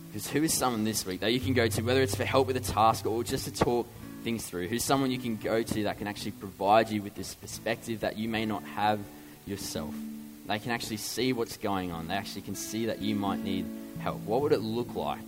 Because 0.07 0.27
who 0.27 0.43
is 0.43 0.53
someone 0.53 0.83
this 0.83 1.05
week 1.05 1.21
that 1.21 1.31
you 1.31 1.39
can 1.39 1.53
go 1.53 1.67
to, 1.67 1.81
whether 1.81 2.01
it's 2.01 2.15
for 2.15 2.25
help 2.25 2.47
with 2.47 2.57
a 2.57 2.61
task 2.61 3.05
or 3.05 3.23
just 3.23 3.45
to 3.45 3.51
talk 3.51 3.87
things 4.23 4.45
through? 4.45 4.67
Who's 4.67 4.83
someone 4.83 5.11
you 5.11 5.17
can 5.17 5.37
go 5.37 5.63
to 5.63 5.83
that 5.83 5.97
can 5.97 6.07
actually 6.07 6.31
provide 6.31 6.89
you 6.89 7.01
with 7.01 7.15
this 7.15 7.35
perspective 7.35 8.01
that 8.01 8.17
you 8.17 8.29
may 8.29 8.45
not 8.45 8.63
have 8.63 8.99
yourself? 9.45 9.93
They 10.47 10.59
can 10.59 10.71
actually 10.71 10.97
see 10.97 11.33
what's 11.33 11.57
going 11.57 11.91
on. 11.91 12.07
They 12.07 12.15
actually 12.15 12.41
can 12.41 12.55
see 12.55 12.87
that 12.87 13.01
you 13.01 13.15
might 13.15 13.43
need 13.43 13.65
help. 13.99 14.19
What 14.21 14.41
would 14.41 14.51
it 14.51 14.61
look 14.61 14.95
like 14.95 15.19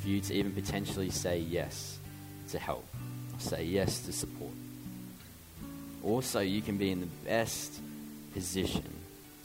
for 0.00 0.08
you 0.08 0.20
to 0.20 0.34
even 0.34 0.52
potentially 0.52 1.10
say 1.10 1.38
yes 1.38 1.98
to 2.50 2.58
help, 2.58 2.86
say 3.38 3.64
yes 3.64 4.00
to 4.06 4.12
support? 4.12 4.52
Also, 6.02 6.40
you 6.40 6.62
can 6.62 6.78
be 6.78 6.90
in 6.90 7.00
the 7.00 7.08
best 7.24 7.80
position 8.32 8.84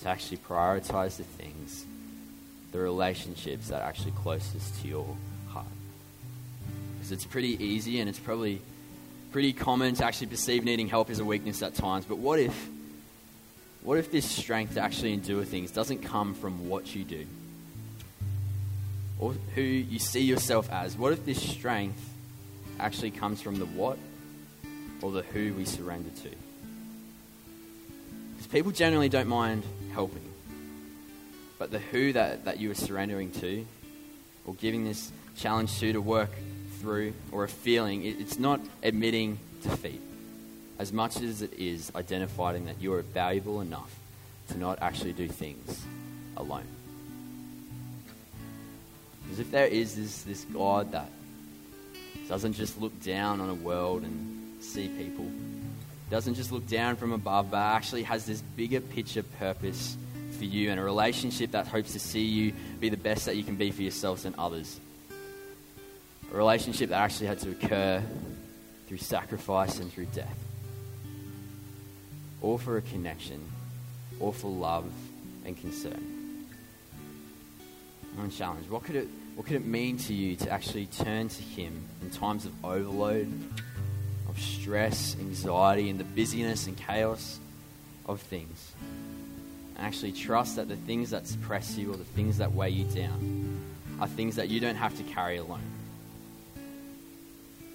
to 0.01 0.09
actually 0.09 0.37
prioritize 0.37 1.17
the 1.17 1.23
things 1.23 1.85
the 2.71 2.79
relationships 2.79 3.69
that 3.69 3.81
are 3.81 3.87
actually 3.87 4.11
closest 4.11 4.81
to 4.81 4.87
your 4.87 5.17
it's 7.11 7.25
pretty 7.25 7.63
easy 7.63 7.99
and 7.99 8.09
it's 8.09 8.19
probably 8.19 8.61
pretty 9.31 9.53
common 9.53 9.93
to 9.95 10.05
actually 10.05 10.27
perceive 10.27 10.63
needing 10.63 10.87
help 10.87 11.09
as 11.09 11.19
a 11.19 11.25
weakness 11.25 11.61
at 11.61 11.75
times. 11.75 12.05
But 12.05 12.17
what 12.17 12.39
if, 12.39 12.69
what 13.83 13.97
if 13.97 14.11
this 14.11 14.29
strength 14.29 14.75
to 14.75 14.81
actually 14.81 15.13
endure 15.13 15.43
things 15.43 15.71
doesn't 15.71 15.99
come 15.99 16.33
from 16.33 16.69
what 16.69 16.95
you 16.95 17.03
do? 17.03 17.25
Or 19.19 19.33
who 19.55 19.61
you 19.61 19.99
see 19.99 20.21
yourself 20.21 20.71
as? 20.71 20.97
What 20.97 21.13
if 21.13 21.25
this 21.25 21.41
strength 21.41 22.01
actually 22.79 23.11
comes 23.11 23.41
from 23.41 23.59
the 23.59 23.65
what 23.65 23.97
or 25.01 25.11
the 25.11 25.23
who 25.23 25.53
we 25.53 25.65
surrender 25.65 26.09
to? 26.09 26.29
Because 28.35 28.47
people 28.51 28.71
generally 28.71 29.09
don't 29.09 29.27
mind 29.27 29.63
helping. 29.93 30.21
But 31.57 31.71
the 31.71 31.79
who 31.79 32.13
that, 32.13 32.45
that 32.45 32.59
you 32.59 32.69
are 32.71 32.75
surrendering 32.75 33.31
to 33.31 33.65
or 34.45 34.53
giving 34.53 34.85
this 34.85 35.11
challenge 35.35 35.77
to 35.79 35.93
to 35.93 36.01
work 36.01 36.29
through 36.81 37.13
or 37.31 37.43
a 37.43 37.49
feeling, 37.49 38.05
it's 38.05 38.39
not 38.39 38.59
admitting 38.83 39.39
defeat 39.63 40.01
as 40.79 40.93
much 40.93 41.17
as 41.21 41.41
it 41.41 41.53
is 41.53 41.91
identifying 41.95 42.65
that 42.65 42.81
you 42.81 42.93
are 42.93 43.01
valuable 43.01 43.61
enough 43.61 43.93
to 44.49 44.57
not 44.57 44.79
actually 44.81 45.13
do 45.13 45.27
things 45.27 45.83
alone. 46.37 46.67
Because 49.23 49.39
if 49.39 49.51
there 49.51 49.65
is 49.65 49.95
this, 49.95 50.21
this 50.23 50.45
God 50.45 50.91
that 50.91 51.09
doesn't 52.29 52.53
just 52.53 52.79
look 52.79 53.01
down 53.03 53.41
on 53.41 53.49
a 53.49 53.55
world 53.55 54.03
and 54.03 54.63
see 54.63 54.87
people, 54.87 55.25
doesn't 56.09 56.35
just 56.35 56.51
look 56.51 56.65
down 56.67 56.95
from 56.95 57.11
above, 57.11 57.51
but 57.51 57.57
actually 57.57 58.03
has 58.03 58.25
this 58.25 58.41
bigger 58.55 58.79
picture 58.79 59.23
purpose 59.23 59.97
for 60.37 60.45
you 60.45 60.69
and 60.69 60.79
a 60.79 60.83
relationship 60.83 61.51
that 61.51 61.67
hopes 61.67 61.93
to 61.93 61.99
see 61.99 62.23
you 62.23 62.53
be 62.79 62.89
the 62.89 62.97
best 62.97 63.25
that 63.25 63.35
you 63.35 63.43
can 63.43 63.55
be 63.55 63.71
for 63.71 63.81
yourselves 63.81 64.23
and 64.23 64.35
others. 64.37 64.79
A 66.31 66.35
relationship 66.35 66.89
that 66.89 66.97
actually 66.97 67.27
had 67.27 67.39
to 67.39 67.51
occur 67.51 68.03
through 68.87 68.97
sacrifice 68.97 69.79
and 69.79 69.91
through 69.91 70.07
death. 70.07 70.37
All 72.41 72.57
for 72.57 72.77
a 72.77 72.81
connection, 72.81 73.43
all 74.19 74.31
for 74.31 74.49
love 74.49 74.85
and 75.45 75.59
concern. 75.59 76.45
One 78.15 78.29
challenge. 78.31 78.69
What 78.69 78.83
could 78.83 78.95
it 78.95 79.07
what 79.35 79.45
could 79.45 79.57
it 79.57 79.65
mean 79.65 79.97
to 79.99 80.13
you 80.13 80.35
to 80.37 80.51
actually 80.51 80.87
turn 80.87 81.29
to 81.29 81.43
him 81.43 81.87
in 82.01 82.09
times 82.09 82.45
of 82.45 82.65
overload, 82.65 83.31
of 84.27 84.39
stress, 84.39 85.15
anxiety, 85.19 85.89
and 85.89 85.99
the 85.99 86.03
busyness 86.03 86.65
and 86.65 86.75
chaos 86.75 87.39
of 88.07 88.19
things? 88.21 88.73
and 89.77 89.85
actually 89.85 90.11
trust 90.11 90.55
that 90.55 90.67
the 90.67 90.75
things 90.75 91.11
that 91.11 91.27
suppress 91.27 91.77
you 91.77 91.93
or 91.93 91.97
the 91.97 92.03
things 92.03 92.37
that 92.37 92.51
weigh 92.51 92.69
you 92.69 92.83
down 92.85 93.59
are 93.99 94.07
things 94.07 94.35
that 94.35 94.49
you 94.49 94.59
don't 94.59 94.75
have 94.75 94.95
to 94.97 95.03
carry 95.03 95.37
alone. 95.37 95.76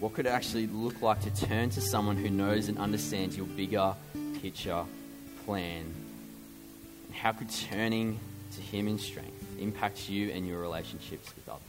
What 0.02 0.14
could 0.14 0.26
it 0.26 0.30
actually 0.30 0.66
look 0.66 1.00
like 1.00 1.20
to 1.20 1.46
turn 1.46 1.70
to 1.70 1.80
someone 1.80 2.16
who 2.16 2.28
knows 2.28 2.68
and 2.68 2.76
understands 2.76 3.36
your 3.36 3.46
bigger 3.46 3.94
picture 4.42 4.82
plan? 5.44 5.94
And 7.06 7.14
how 7.14 7.30
could 7.30 7.48
turning 7.48 8.18
to 8.56 8.60
Him 8.60 8.88
in 8.88 8.98
strength 8.98 9.60
impact 9.60 10.10
you 10.10 10.32
and 10.32 10.44
your 10.44 10.60
relationships 10.60 11.32
with 11.36 11.48
others? 11.48 11.62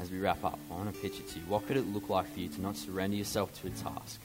As 0.00 0.10
we 0.10 0.18
wrap 0.18 0.42
up, 0.42 0.58
I 0.68 0.74
want 0.74 0.92
to 0.92 1.00
pitch 1.00 1.20
it 1.20 1.28
to 1.28 1.38
you. 1.38 1.44
What 1.46 1.64
could 1.68 1.76
it 1.76 1.86
look 1.86 2.08
like 2.08 2.28
for 2.34 2.40
you 2.40 2.48
to 2.48 2.60
not 2.60 2.76
surrender 2.76 3.16
yourself 3.16 3.54
to 3.60 3.68
a 3.68 3.70
task, 3.70 4.20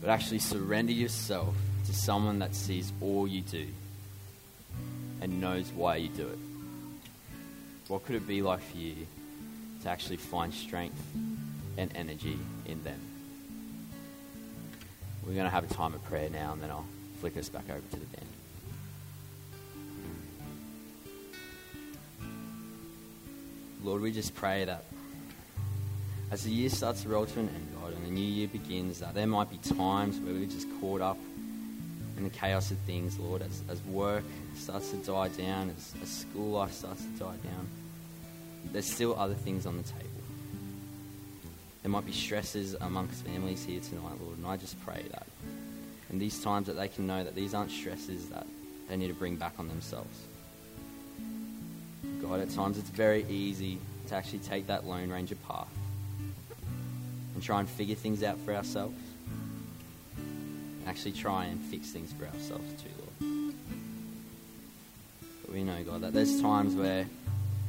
but 0.00 0.10
actually 0.10 0.38
surrender 0.38 0.92
yourself 0.92 1.56
to 1.86 1.92
someone 1.92 2.38
that 2.38 2.54
sees 2.54 2.92
all 3.00 3.26
you 3.26 3.40
do 3.40 3.66
and 5.20 5.40
knows 5.40 5.72
why 5.72 5.96
you 5.96 6.08
do 6.10 6.28
it? 6.28 6.38
What 7.88 8.04
could 8.06 8.14
it 8.14 8.28
be 8.28 8.42
like 8.42 8.60
for 8.60 8.76
you 8.76 9.08
to 9.86 9.92
actually 9.92 10.16
find 10.16 10.52
strength 10.52 11.00
and 11.78 11.92
energy 11.94 12.36
in 12.64 12.82
them? 12.82 12.98
We're 15.24 15.34
going 15.34 15.44
to 15.44 15.50
have 15.50 15.70
a 15.70 15.72
time 15.72 15.94
of 15.94 16.04
prayer 16.04 16.28
now, 16.28 16.52
and 16.52 16.60
then 16.60 16.70
I'll 16.70 16.84
flick 17.20 17.36
us 17.36 17.48
back 17.48 17.70
over 17.70 17.80
to 17.80 17.96
the 17.96 18.06
band. 18.06 18.26
Lord, 23.84 24.02
we 24.02 24.10
just 24.10 24.34
pray 24.34 24.64
that 24.64 24.82
as 26.32 26.42
the 26.42 26.50
year 26.50 26.68
starts 26.68 27.02
to 27.02 27.08
roll 27.08 27.26
to 27.26 27.38
an 27.38 27.48
end, 27.48 27.68
God, 27.80 27.92
and 27.92 28.04
the 28.04 28.10
new 28.10 28.20
year 28.20 28.48
begins, 28.48 28.98
that 28.98 29.14
there 29.14 29.28
might 29.28 29.48
be 29.48 29.58
times 29.58 30.18
where 30.18 30.34
we're 30.34 30.46
just 30.46 30.66
caught 30.80 31.00
up 31.00 31.18
in 32.16 32.24
the 32.24 32.30
chaos 32.30 32.72
of 32.72 32.78
things, 32.78 33.20
Lord, 33.20 33.42
as, 33.42 33.62
as 33.68 33.80
work 33.84 34.24
starts 34.56 34.90
to 34.90 34.96
die 34.96 35.28
down, 35.28 35.72
as, 35.76 35.94
as 36.02 36.08
school 36.08 36.50
life 36.50 36.72
starts 36.72 37.02
to 37.02 37.10
die 37.10 37.36
down. 37.36 37.68
There's 38.72 38.90
still 38.90 39.18
other 39.18 39.34
things 39.34 39.66
on 39.66 39.76
the 39.76 39.82
table. 39.82 40.06
There 41.82 41.90
might 41.90 42.04
be 42.04 42.12
stresses 42.12 42.74
amongst 42.80 43.24
families 43.24 43.64
here 43.64 43.80
tonight, 43.80 44.20
Lord, 44.20 44.38
and 44.38 44.46
I 44.46 44.56
just 44.56 44.80
pray 44.84 45.04
that 45.10 45.26
in 46.10 46.18
these 46.18 46.42
times 46.42 46.66
that 46.66 46.74
they 46.74 46.88
can 46.88 47.06
know 47.06 47.22
that 47.24 47.34
these 47.34 47.54
aren't 47.54 47.70
stresses 47.70 48.28
that 48.30 48.46
they 48.88 48.96
need 48.96 49.08
to 49.08 49.14
bring 49.14 49.36
back 49.36 49.54
on 49.58 49.68
themselves. 49.68 50.18
God, 52.22 52.40
at 52.40 52.50
times 52.50 52.78
it's 52.78 52.90
very 52.90 53.24
easy 53.28 53.78
to 54.08 54.14
actually 54.14 54.38
take 54.40 54.66
that 54.68 54.86
Lone 54.86 55.10
Ranger 55.10 55.36
path 55.48 55.68
and 57.34 57.42
try 57.42 57.60
and 57.60 57.68
figure 57.68 57.94
things 57.94 58.22
out 58.22 58.38
for 58.40 58.54
ourselves. 58.54 58.96
Actually, 60.86 61.12
try 61.12 61.46
and 61.46 61.60
fix 61.60 61.90
things 61.90 62.12
for 62.12 62.26
ourselves 62.26 62.82
too, 62.82 62.88
Lord. 63.20 63.54
But 65.42 65.54
we 65.54 65.64
know, 65.64 65.82
God, 65.84 66.00
that 66.02 66.12
there's 66.12 66.40
times 66.40 66.74
where 66.74 67.06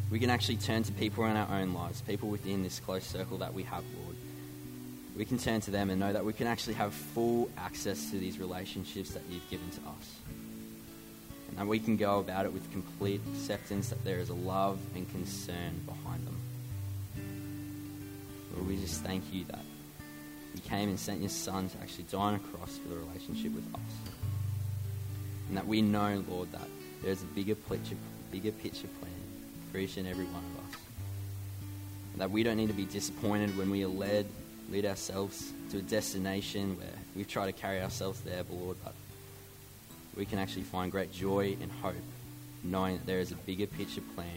we 0.10 0.20
can 0.20 0.30
actually 0.30 0.58
turn 0.58 0.84
to 0.84 0.91
people 0.93 1.26
in 1.26 1.36
our 1.36 1.60
own 1.60 1.74
lives, 1.74 2.02
people 2.02 2.30
within 2.30 2.63
this 2.63 2.80
close 2.80 3.04
circle 3.04 3.38
that 3.39 3.54
we 3.54 3.63
have, 3.63 3.84
Lord. 4.02 4.15
We 5.17 5.26
can 5.26 5.38
turn 5.38 5.62
to 5.62 5.72
them 5.72 5.89
and 5.89 6.00
know 6.00 6.13
that 6.13 6.24
we 6.24 6.32
can 6.32 6.48
actually 6.48 6.76
have 6.76 6.93
full 6.93 7.50
access 7.58 8.12
to 8.12 8.20
these 8.20 8.39
relationships 8.39 9.12
that 9.12 9.24
you've 9.30 9.50
given 9.50 9.70
to 9.72 9.82
us. 9.82 10.15
And 11.50 11.58
that 11.58 11.67
we 11.67 11.80
can 11.80 11.98
go 11.98 12.20
about 12.20 12.46
it 12.46 12.54
with 12.54 12.72
complete 12.72 13.20
acceptance 13.34 13.89
that 13.89 14.04
there 14.06 14.20
is 14.20 14.30
a 14.30 14.34
love 14.34 14.80
and 14.96 15.10
concern 15.12 15.82
behind 15.86 16.26
them. 16.26 16.38
Lord, 18.56 18.67
we 18.67 18.78
just 18.78 19.02
thank 19.04 19.24
you 19.34 19.43
that 19.46 19.65
you 20.56 20.62
came 20.62 20.89
and 20.89 21.00
sent 21.00 21.20
your 21.20 21.30
Son 21.30 21.67
to 21.70 21.78
actually 21.80 22.06
die 22.06 22.17
on 22.17 22.36
a 22.36 22.39
cross 22.39 22.78
for 22.78 22.88
the 22.89 22.96
relationship 22.96 23.54
with 23.54 23.65
us. 23.74 24.12
And 25.50 25.58
that 25.58 25.67
we 25.67 25.82
know, 25.82 26.24
Lord, 26.30 26.52
that 26.54 26.67
there's 27.04 27.24
a 27.24 27.28
bigger 27.28 27.56
picture, 27.56 27.98
bigger 28.32 28.52
picture 28.52 28.88
plan 29.00 29.27
for 29.72 29.78
each 29.78 29.98
and 29.98 30.08
every 30.08 30.26
one 30.26 30.44
of 30.44 30.74
us. 30.74 30.80
That 32.18 32.32
we 32.32 32.44
don't 32.44 32.58
need 32.58 32.68
to 32.68 32.74
be 32.74 32.86
disappointed 32.86 33.58
when 33.58 33.70
we 33.70 33.84
are 33.84 33.90
led, 33.90 34.26
lead 34.72 34.86
ourselves 34.86 35.52
to 35.72 35.78
a 35.78 35.82
destination 35.82 36.78
where 36.78 36.88
we've 37.16 37.28
tried 37.28 37.48
to 37.48 37.52
carry 37.52 37.82
ourselves 37.82 38.22
there, 38.22 38.44
but 38.44 38.56
Lord, 38.56 38.78
but 38.84 38.94
we 40.16 40.26
can 40.26 40.40
actually 40.40 40.64
find 40.64 40.92
great 40.92 41.12
joy 41.12 41.56
and 41.62 41.72
hope 41.72 41.96
knowing 42.64 42.98
that 42.98 43.06
there 43.06 43.20
is 43.20 43.32
a 43.32 43.36
bigger 43.36 43.68
picture 43.68 44.02
plan 44.16 44.28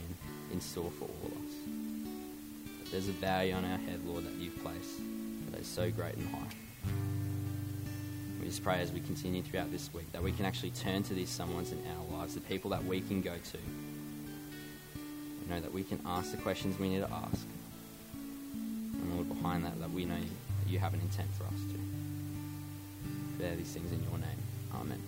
in 0.52 0.60
store 0.60 0.90
for 0.98 1.04
all 1.04 1.26
of 1.26 1.32
us. 1.32 1.54
That 2.82 2.90
there's 2.92 3.08
a 3.08 3.12
value 3.12 3.54
on 3.54 3.64
our 3.64 3.78
head, 3.78 4.00
Lord, 4.06 4.24
that 4.24 4.34
you've 4.34 4.62
placed 4.62 5.00
that 5.50 5.60
is 5.60 5.66
so 5.66 5.90
great 5.90 6.16
and 6.16 6.28
high. 6.28 6.46
We 8.40 8.46
just 8.46 8.62
pray 8.62 8.80
as 8.80 8.92
we 8.92 9.00
continue 9.00 9.42
throughout 9.42 9.70
this 9.70 9.92
week 9.92 10.10
that 10.12 10.22
we 10.22 10.32
can 10.32 10.44
actually 10.44 10.70
turn 10.70 11.02
to 11.04 11.14
these 11.14 11.30
someones 11.30 11.72
in 11.72 11.82
our 11.96 12.18
lives, 12.18 12.34
the 12.34 12.40
people 12.40 12.70
that 12.70 12.84
we 12.84 13.00
can 13.00 13.20
go 13.20 13.34
to. 13.34 13.58
Know, 15.50 15.60
that 15.60 15.74
we 15.74 15.82
can 15.82 15.98
ask 16.06 16.30
the 16.30 16.36
questions 16.36 16.78
we 16.78 16.88
need 16.88 17.00
to 17.00 17.12
ask. 17.12 17.44
And 18.54 19.14
Lord, 19.16 19.28
behind 19.28 19.64
that, 19.64 19.80
that 19.80 19.90
we 19.90 20.04
know 20.04 20.14
that 20.14 20.70
you 20.70 20.78
have 20.78 20.94
an 20.94 21.00
intent 21.00 21.28
for 21.36 21.42
us 21.42 21.60
to. 21.72 23.42
Bear 23.42 23.56
these 23.56 23.72
things 23.72 23.90
in 23.90 24.00
your 24.04 24.12
name. 24.12 24.38
Amen. 24.72 25.02